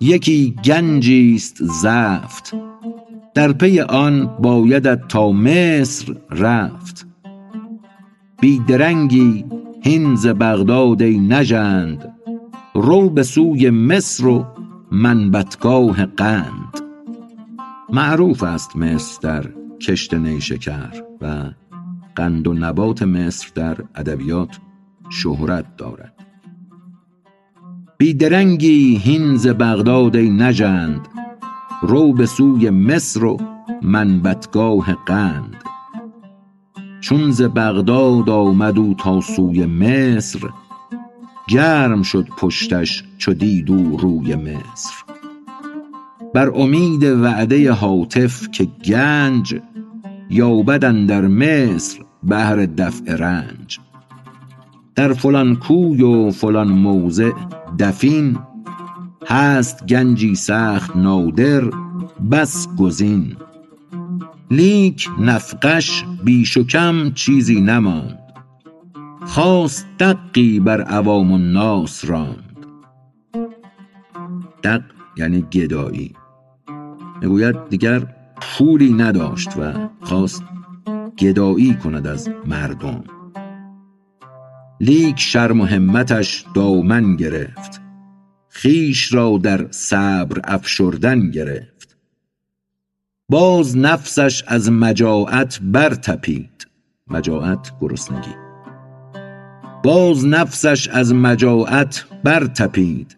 یکی 0.00 0.54
گنجی 0.64 1.34
است 1.34 1.64
زفت. 1.64 2.54
در 3.34 3.52
پی 3.52 3.80
آن 3.80 4.36
بایدت 4.38 5.08
تا 5.08 5.32
مصر 5.32 6.16
رفت. 6.30 7.06
بیدرنگی 8.40 9.44
هین 9.82 10.14
ز 10.14 10.26
بغداد 10.26 11.02
ای 11.02 11.18
نژند. 11.18 12.15
رو 12.76 13.10
به 13.10 13.22
سوی 13.22 13.70
مصر 13.70 14.26
و 14.26 14.46
منبتگاه 14.92 16.06
قند. 16.06 16.80
معروف 17.92 18.42
است 18.42 18.76
مصر 18.76 19.18
در 19.22 19.50
کشت 19.80 20.14
نیشکر 20.14 21.02
و 21.20 21.44
قند 22.16 22.46
و 22.46 22.52
نبات 22.52 23.02
مصر 23.02 23.48
در 23.54 23.76
ادبیات 23.94 24.58
شهرت 25.10 25.76
دارد. 25.76 26.26
بیدرنگی 27.98 28.96
هین 28.96 29.36
ز 29.36 29.46
بغداد 29.46 30.16
ای 30.16 30.30
نژند 30.30 31.08
رو 31.82 32.12
به 32.12 32.26
سوی 32.26 32.70
مصر 32.70 33.24
و 33.24 33.36
منبتگاه 33.82 34.94
قند. 35.06 35.56
چون 37.00 37.30
ز 37.30 37.42
بغداد 37.42 38.30
آمد 38.30 38.78
او 38.78 38.94
تا 38.94 39.20
سوی 39.20 39.66
مصر 39.66 40.38
گرم 41.48 42.02
شد 42.02 42.28
پشتش 42.38 43.04
چو 43.18 43.34
دید 43.34 43.70
او 43.70 43.96
روی 43.96 44.34
مصر. 44.34 44.94
بر 46.34 46.50
امید 46.54 47.02
وعده 47.02 47.72
هاتف 47.72 48.50
که 48.50 48.64
گنج 48.64 49.60
یابد 50.30 50.84
اندر 50.84 51.26
مصر 51.26 51.98
بهر 52.22 52.66
دفع 52.66 53.16
رنج. 53.16 53.78
در 54.94 55.12
فلان 55.12 55.56
کوی 55.56 56.02
و 56.02 56.30
فلان 56.30 56.68
موضع 56.68 57.32
دفین 57.78 58.38
هست 59.26 59.86
گنجی 59.86 60.34
سخت 60.34 60.96
نادر 60.96 61.62
بس 62.30 62.68
گزین. 62.78 63.36
لیک 64.50 65.08
نفقش 65.20 66.04
بیش 66.24 66.56
و 66.56 66.64
کم 66.64 67.10
چیزی 67.14 67.60
نماند. 67.60 68.25
خواست 69.26 69.86
دقی 69.98 70.60
بر 70.60 70.82
عوام 70.82 71.32
الناس 71.32 72.04
راند. 72.04 72.66
دق 74.64 74.82
یعنی 75.16 75.42
گدایی. 75.42 76.14
می‌گوید 77.20 77.68
دیگر 77.68 78.14
پولی 78.40 78.92
نداشت 78.92 79.56
و 79.56 79.88
خواست 80.00 80.42
گدایی 81.18 81.74
کند 81.74 82.06
از 82.06 82.30
مردم. 82.46 83.04
لیک 84.80 85.20
شرم 85.20 85.60
و 85.60 85.64
همتش 85.64 86.44
دامن 86.54 87.16
گرفت. 87.16 87.80
خویش 88.62 89.14
را 89.14 89.38
در 89.42 89.66
صبر 89.70 90.40
افشردن 90.44 91.30
گرفت. 91.30 91.96
باز 93.28 93.76
نفسش 93.76 94.44
از 94.46 94.70
مجاعت 94.70 95.58
برطپید 95.62 96.66
مجاعت 97.06 97.72
گرسنگی. 97.80 98.45
باز 99.82 100.26
نفسش 100.26 100.88
از 100.88 101.14
مجاعت 101.14 102.06
برطپید 102.24 103.16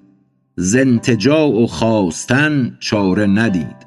ز 0.56 0.76
التجاع 0.76 1.62
و 1.62 1.66
خواستن 1.66 2.76
چاره 2.80 3.26
ندید. 3.26 3.86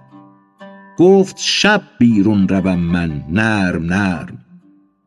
گفت 0.98 1.36
شب 1.40 1.82
بیرون 2.00 2.48
روم 2.48 2.80
من 2.80 3.24
نرم 3.30 3.84
نرم 3.86 4.38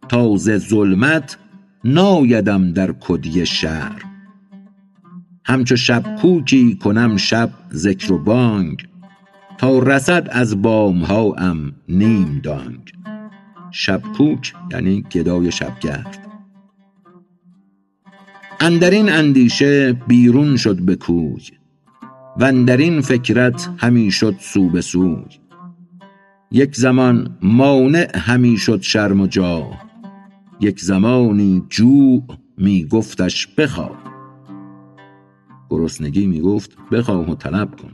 تا 0.09 0.37
ز 0.37 0.51
ظلمت 0.51 1.39
نایدم 1.85 2.73
در 2.73 2.93
کدیه 2.93 3.45
شرم 3.45 4.15
همچو 5.45 5.77
شب 5.77 6.17
کوکی 6.21 6.75
کنم 6.75 7.17
شب 7.17 7.51
ذکر 7.73 8.13
و 8.13 8.19
بانگ 8.19 8.89
تا 9.59 9.79
رسد 9.79 10.29
از 10.31 10.63
بامهاام 10.63 11.73
نیم 11.89 12.41
دانگ. 12.43 12.93
شب 13.71 14.03
کوک 14.17 14.55
یعنی 14.73 15.03
گدای 15.03 15.53
شبگرد. 15.53 16.24
اندرین 18.61 19.13
اندیشه 19.13 19.93
بیرون 19.93 20.57
شد 20.57 20.81
به 20.81 20.97
کوی 20.97 21.43
واندرین 22.37 23.01
فکرت 23.01 23.71
همی 23.77 24.11
شد 24.11 24.37
سو 24.41 24.71
به 24.71 24.81
سوی. 24.81 25.25
یک 26.51 26.77
زمان 26.77 27.39
مانع 27.43 28.19
همی 28.19 28.57
شد 28.57 28.83
شرم 28.83 29.21
و 29.21 29.27
جاه 29.27 29.85
یک 30.61 30.81
زمانی 30.81 31.63
جوع 31.69 32.23
می 32.59 32.85
گفتش 32.85 33.47
بخواه. 33.47 34.05
گرسنگی 35.71 36.27
می 36.27 36.41
گفت 36.41 36.77
بخواه 36.93 37.31
و 37.31 37.35
طلب 37.35 37.81
کن. 37.81 37.93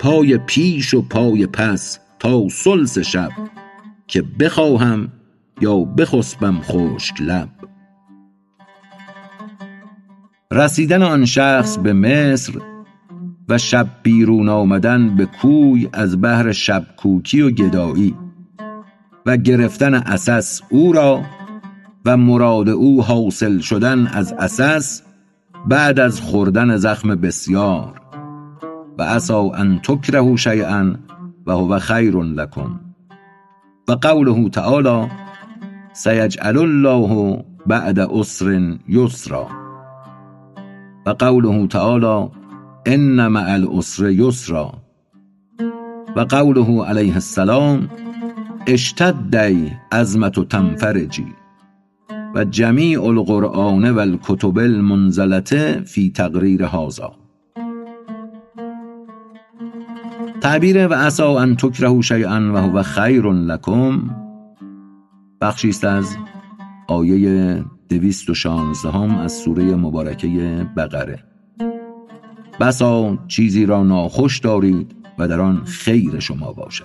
پای 0.00 0.38
پیش 0.38 0.94
و 0.94 1.02
پای 1.02 1.46
پس 1.46 1.98
تا 2.18 2.48
ثلث 2.48 2.98
شب 2.98 3.30
که 4.06 4.22
بخواهم 4.22 5.12
یا 5.60 5.78
بخسبم 5.78 6.60
خشک 6.62 7.20
لب. 7.20 7.48
رسیدن 10.52 11.02
آن 11.02 11.24
شخص 11.24 11.78
به 11.78 11.92
مصر 11.92 12.52
و 13.48 13.58
شب 13.58 13.86
بیرون 14.02 14.48
آمدن 14.48 15.16
به 15.16 15.26
کوی 15.26 15.88
از 15.92 16.20
بهر 16.20 16.52
شب 16.52 16.86
کوکی 16.96 17.40
و 17.40 17.50
گدایی 17.50 18.14
و 19.26 19.36
گرفتن 19.36 19.94
عسس 19.94 20.60
او 20.70 20.92
را 20.92 21.22
و 22.04 22.16
مراد 22.16 22.68
او 22.68 23.02
حاصل 23.02 23.58
شدن 23.58 24.06
از 24.06 24.32
عسس 24.32 25.02
بعد 25.66 26.00
از 26.00 26.20
خوردن 26.20 26.76
زخم 26.76 27.14
بسیار 27.14 28.00
و 28.98 29.02
عسی 29.02 29.32
ان 29.32 29.80
تکرهوا 29.84 30.36
شیئا 30.36 30.94
و 31.46 31.52
هو 31.52 31.78
خیر 31.78 32.16
لکم 32.16 32.80
و 33.88 33.92
قوله 33.92 34.48
تعالی 34.48 35.08
سیجعل 35.92 36.58
الله 36.58 37.44
بعد 37.66 38.00
عسر 38.00 38.76
یسرا 38.88 39.59
و 41.10 41.12
قوله 41.12 41.66
تعالی 41.66 42.28
ان 42.86 43.26
مع 43.28 43.52
العسر 43.52 44.10
یسرا. 44.10 44.72
و 46.16 46.20
قوله 46.20 46.84
علیه 46.84 47.14
السلام 47.14 47.88
اشتدی 48.66 49.72
عظمة 49.92 50.30
تنفرجی 50.30 51.26
و 52.34 52.44
جمیع 52.44 53.04
القرآن 53.04 53.90
و 53.90 53.98
الکتب 53.98 54.58
المنزلة 54.58 55.82
فی 55.86 56.10
تقریر 56.10 56.64
هذا. 56.64 57.12
تعبیر 60.40 60.88
و 60.88 60.94
عسی 60.94 61.22
ان 61.22 61.56
تکرهوا 61.56 62.02
شیئا 62.02 62.52
و 62.54 62.56
هو 62.56 62.82
خیر 62.82 63.32
لکم. 63.32 64.10
بخشی 65.40 65.68
است 65.68 65.84
از 65.84 66.16
آیه 66.88 67.64
دویست 67.90 68.30
و 68.30 68.34
شانزدهم 68.34 69.18
از 69.18 69.32
سوره 69.32 69.76
مبارکه 69.76 70.66
بقره. 70.76 71.24
بسا 72.60 73.18
چیزی 73.28 73.66
را 73.66 73.82
ناخوش 73.82 74.38
دارید 74.38 74.96
و 75.18 75.28
در 75.28 75.40
آن 75.40 75.64
خیر 75.64 76.18
شما 76.18 76.52
باشد. 76.52 76.84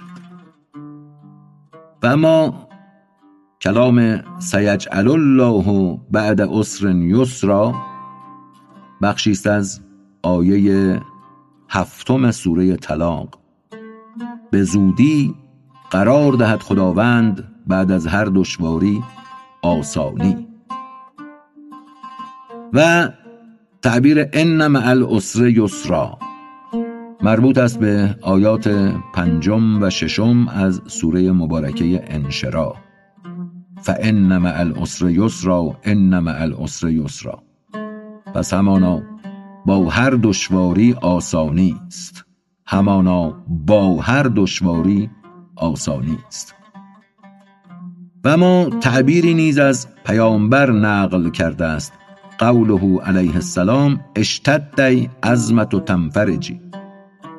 و 2.04 2.08
اما 2.08 2.68
کلام 3.62 4.24
سیجعل 4.40 5.08
الله 5.08 6.00
بعد 6.12 6.42
عسر 6.42 6.90
یسرا 6.90 7.76
بخشی 9.02 9.32
است 9.32 9.48
از 9.48 9.82
آیه 10.24 11.02
هفتم 11.70 12.32
سوره 12.32 12.76
طلاق. 12.76 13.40
به 14.52 14.64
زودی 14.64 15.36
قرار 15.92 16.34
دهد 16.34 16.60
خداوند 16.60 17.52
بعد 17.68 17.92
از 17.92 18.08
هر 18.08 18.26
دشواری 18.26 19.04
آسانی. 19.62 20.45
و 22.74 23.10
تعبیر 23.82 24.30
ان 24.34 24.68
مع 24.68 24.88
العسر 24.88 25.48
یسرا 25.48 26.18
مربوط 27.22 27.58
است 27.58 27.80
به 27.80 28.16
آیات 28.22 28.68
پنجم 29.14 29.84
و 29.84 29.90
ششم 29.90 30.48
از 30.48 30.82
سوره 30.88 31.32
مبارکه 31.32 32.04
انشرا 32.08 32.76
فان 33.82 34.38
مع 34.38 34.60
العسر 34.60 35.10
یسرا 35.10 35.78
مع 36.04 36.42
العسر 36.42 36.90
یسرا 36.90 37.44
پس 38.34 38.54
همانا 38.54 39.02
با 39.66 39.90
هر 39.90 40.10
دشواری 40.10 40.94
آسانی 40.94 41.76
است. 41.88 42.26
همانا 42.66 43.44
با 43.48 44.02
هر 44.02 44.24
دشواری 44.24 45.10
آسانی 45.56 46.18
است. 46.28 46.56
و 48.24 48.38
ما 48.38 48.70
تعبیری 48.82 49.34
نیز 49.34 49.58
از 49.58 49.88
پیامبر 50.06 50.72
نقل 50.72 51.30
کرده 51.30 51.66
است. 51.66 51.94
قوله 52.38 53.02
علیه 53.02 53.36
السلام 53.36 54.00
اشتدی 54.16 55.10
عظمت 55.24 55.74
و 55.74 55.80
تنفرجی. 55.80 56.62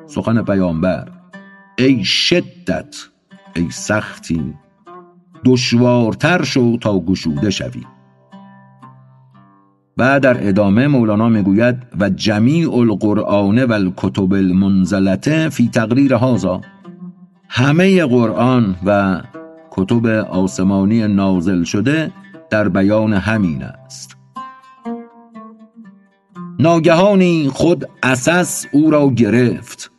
سخن 0.05 0.43
پیامبر 0.43 1.07
ای 1.77 2.03
شدت 2.03 2.95
ای 3.55 3.67
سختی 3.71 4.53
دشوارتر 5.45 6.43
شو 6.43 6.77
تا 6.77 6.99
گشوده 6.99 7.49
شوی. 7.49 7.83
و 9.97 10.19
در 10.19 10.47
ادامه 10.47 10.87
مولانا 10.87 11.29
می‌گوید 11.29 11.75
و 11.99 12.09
جمیع 12.09 12.73
القرآن 12.73 13.63
و 13.63 13.73
الکتب 13.73 14.33
المنزلته 14.33 15.49
فی 15.49 15.69
تقریر 15.69 16.13
هازا 16.13 16.61
همه 17.49 18.05
قرآن 18.05 18.75
و 18.85 19.21
کتب 19.71 20.05
آسمانی 20.05 21.07
نازل 21.07 21.63
شده 21.63 22.11
در 22.49 22.69
بیان 22.69 23.13
همین 23.13 23.63
است. 23.63 24.16
ناگهانی 26.59 27.49
خود 27.53 27.89
اساس 28.03 28.65
او 28.71 28.91
را 28.91 29.09
گرفت. 29.09 29.91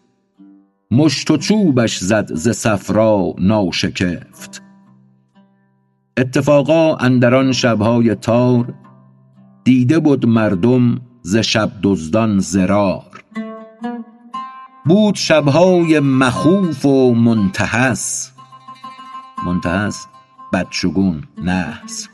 مشت 0.91 1.31
و 1.31 1.37
چوبش 1.37 1.99
زد 1.99 2.35
ز 2.35 2.49
صفرا 2.49 3.35
ناشکفت. 3.39 4.63
اتفاقا 6.17 6.97
اندران 6.97 7.53
شبهای 7.53 8.15
تار 8.15 8.75
دیده 9.65 9.99
بود 9.99 10.27
مردم 10.27 11.01
ز 11.23 11.37
شب 11.37 11.71
دزدان 11.83 12.39
زرار. 12.39 13.25
بود 14.87 15.15
شبهای 15.15 16.01
مخوف 16.01 16.87
و 16.87 17.15
منتهس. 17.15 18.33
منتهس 19.47 20.07
بدشگون 20.53 21.23
نحس. 21.45 22.09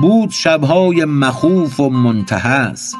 بود 0.00 0.30
شبهای 0.30 1.04
مخوف 1.04 1.80
و 1.80 1.90
منتهس. 1.90 2.94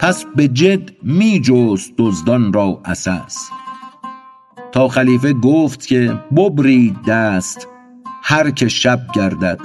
پس 0.00 0.24
به 0.36 0.48
جد 0.48 0.90
می 1.02 1.40
جست 1.40 1.92
دزدان 1.98 2.52
را 2.52 2.80
اساس 2.84 3.50
تا 4.72 4.88
خلیفه 4.88 5.32
گفت 5.32 5.86
که 5.86 6.18
ببرید 6.36 6.96
دست 7.06 7.68
هر 8.22 8.50
که 8.50 8.68
شب 8.68 9.00
گردد 9.14 9.58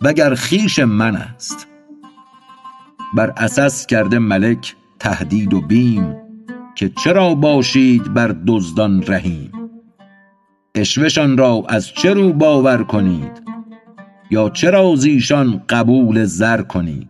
وگر 0.00 0.34
خویش 0.34 0.78
من 0.78 1.16
است. 1.16 1.66
بر 3.14 3.32
اساس 3.36 3.86
کرده 3.86 4.18
ملک 4.18 4.76
تهدید 4.98 5.54
و 5.54 5.60
بیم 5.60 6.16
که 6.74 6.88
چرا 7.04 7.34
باشید 7.34 8.14
بر 8.14 8.36
دزدان 8.46 9.04
رحیم؟ 9.06 9.52
عشوه 10.74 11.34
را 11.36 11.64
از 11.68 11.86
چه 11.86 12.14
رو 12.14 12.32
باور 12.32 12.84
کنید؟ 12.84 13.42
یا 14.30 14.50
چرا 14.50 14.96
زیشان 14.96 15.62
قبول 15.68 16.24
زر 16.24 16.62
کنید؟ 16.62 17.09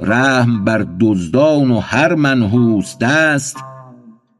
رحم 0.00 0.64
بر 0.64 0.86
دزدان 1.00 1.70
و 1.70 1.80
هر 1.80 2.14
منحوس 2.14 2.98
دست 2.98 3.56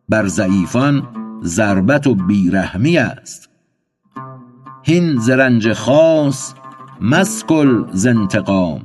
بر 0.09 0.26
ضعیفان 0.26 1.02
ضربت 1.42 2.06
و 2.06 2.14
بیرحمی 2.14 2.98
است. 2.98 3.50
هین 4.82 5.18
ز 5.18 5.30
رنج 5.30 5.72
خاص 5.72 6.54
مسکل 7.00 7.84
ز 7.92 8.06
انتقام. 8.06 8.80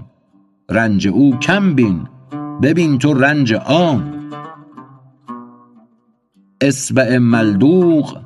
رنج 0.69 1.07
او 1.07 1.37
کم 1.39 1.75
بین 1.75 2.07
ببین 2.61 2.97
تو 2.97 3.13
رنج 3.13 3.53
عام. 3.53 4.13
اصبع 6.61 7.17
ملدوغ 7.17 8.17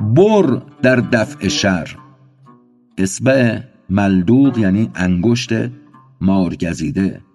بر 0.00 0.62
در 0.82 0.96
دفع 0.96 1.48
شر. 1.48 1.96
اصبع 2.98 3.58
ملدوغ 3.90 4.58
یعنی 4.58 4.90
انگشت 4.94 5.52
مارگزیده. 6.20 7.27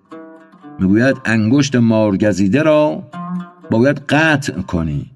می‌گوید 0.79 1.17
انگشت 1.25 1.75
مارگزیده 1.75 2.61
را 2.61 3.03
باید 3.71 3.99
قطع 3.99 4.61
کنی 4.61 5.11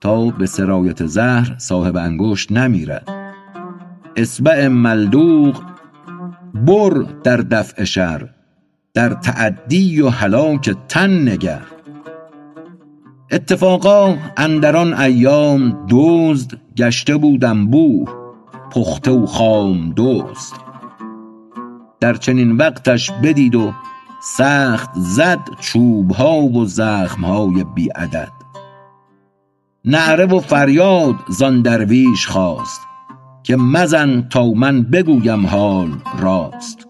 تا 0.00 0.26
به 0.30 0.46
سرایت 0.46 1.06
زهر 1.06 1.54
صاحب 1.58 1.96
انگشت 1.96 2.52
نمیرد. 2.52 3.08
اصبع 4.16 4.68
ملدوغ 4.68 5.62
بر 6.54 7.04
در 7.24 7.36
دفع 7.36 7.84
شر 7.84 8.28
در 8.94 9.08
تعدی 9.08 10.00
و 10.00 10.08
هلاک 10.08 10.76
تن 10.88 11.28
نگر. 11.28 11.62
اتفاقا 13.30 14.16
اندران 14.36 14.94
ایام 14.94 15.86
دزد 15.90 16.50
گشته 16.76 17.16
بود 17.16 17.44
انبوه 17.44 18.08
پخته 18.70 19.10
و 19.10 19.26
خام 19.26 19.92
دزد. 19.96 20.68
در 22.00 22.14
چنین 22.14 22.56
وقتش 22.56 23.10
بدید 23.10 23.54
و 23.54 23.72
سخت 24.20 24.90
زد 24.94 25.40
چوبها 25.60 26.36
و 26.36 26.64
زخمهای 26.64 27.64
بی 27.64 27.88
عدد. 27.88 28.32
نعره 29.84 30.26
و 30.26 30.40
فریاد 30.40 31.14
زان 31.28 31.62
درویش 31.62 32.26
خواست 32.26 32.80
که 33.42 33.56
مزن 33.56 34.28
تا 34.30 34.50
من 34.50 34.82
بگویم 34.82 35.46
حال 35.46 35.90
راست. 36.18 36.88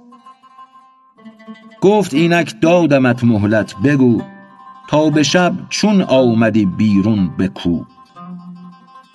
گفت 1.81 2.15
اینک 2.15 2.55
دادمت 2.61 3.25
مهلت 3.25 3.75
بگو 3.85 4.23
تا 4.89 5.11
به 5.11 5.23
شب 5.23 5.55
چون 5.69 6.03
آمدی 6.03 6.67
بیرون 6.67 7.31
به 7.37 7.49
کو 7.49 7.85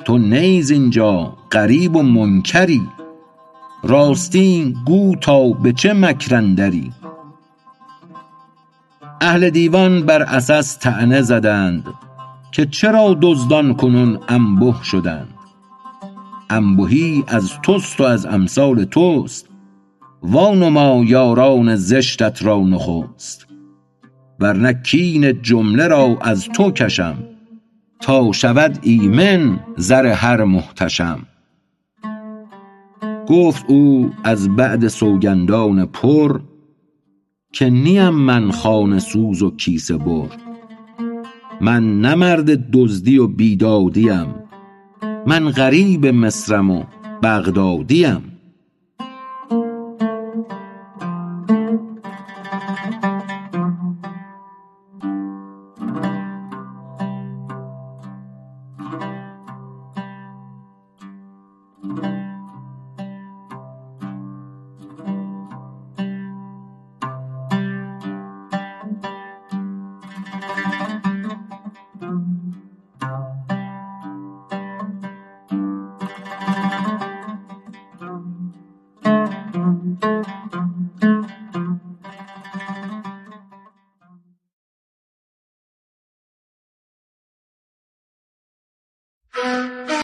تو 0.05 0.17
نیز 0.17 0.71
اینجا 0.71 1.37
غریب 1.51 1.95
و 1.95 2.01
منکری 2.01 2.81
راستی 3.83 4.75
گو 4.85 5.15
تا 5.15 5.49
به 5.49 5.73
چه 5.73 5.93
مکر 5.93 6.35
اندری؟ 6.35 6.91
اهل 9.25 9.49
دیوان 9.49 10.01
بر 10.01 10.23
عسس 10.23 10.79
طعنه 10.79 11.21
زدند 11.21 11.85
که 12.51 12.65
چرا 12.65 13.17
دزدان 13.21 13.73
کنون 13.73 14.19
انبه 14.27 14.73
شدند. 14.83 15.33
انبهی 16.49 17.23
از 17.27 17.51
توست 17.61 18.01
و 18.01 18.03
از 18.03 18.25
امثال 18.25 18.83
توست 18.83 19.49
وانما 20.23 21.03
یاران 21.03 21.75
زشتت 21.75 22.45
را 22.45 22.59
نخست. 22.59 23.47
ورنه 24.39 24.73
کین 24.73 25.41
جمله 25.41 25.87
را 25.87 26.17
از 26.21 26.49
تو 26.49 26.71
کشم 26.71 27.17
تا 28.01 28.31
شود 28.31 28.79
ایمن 28.81 29.59
زر 29.77 30.05
هر 30.05 30.43
محتشم. 30.43 31.19
گفت 33.27 33.65
او 33.67 34.11
از 34.23 34.55
بعد 34.55 34.87
سوگندان 34.87 35.85
پر 35.85 36.39
که 37.53 37.69
نیم 37.69 38.09
من 38.09 38.51
خانه 38.51 38.99
سوز 38.99 39.43
و 39.43 39.55
کیسه 39.55 39.97
بر. 39.97 40.29
من 41.61 42.01
نه 42.01 42.15
مرد 42.15 42.71
دزدی 42.71 43.17
و 43.17 43.27
بیدادیم. 43.27 44.35
من 45.27 45.49
غریب 45.49 46.05
مصرم 46.05 46.71
و 46.71 46.83
بغدادیم. 47.23 48.32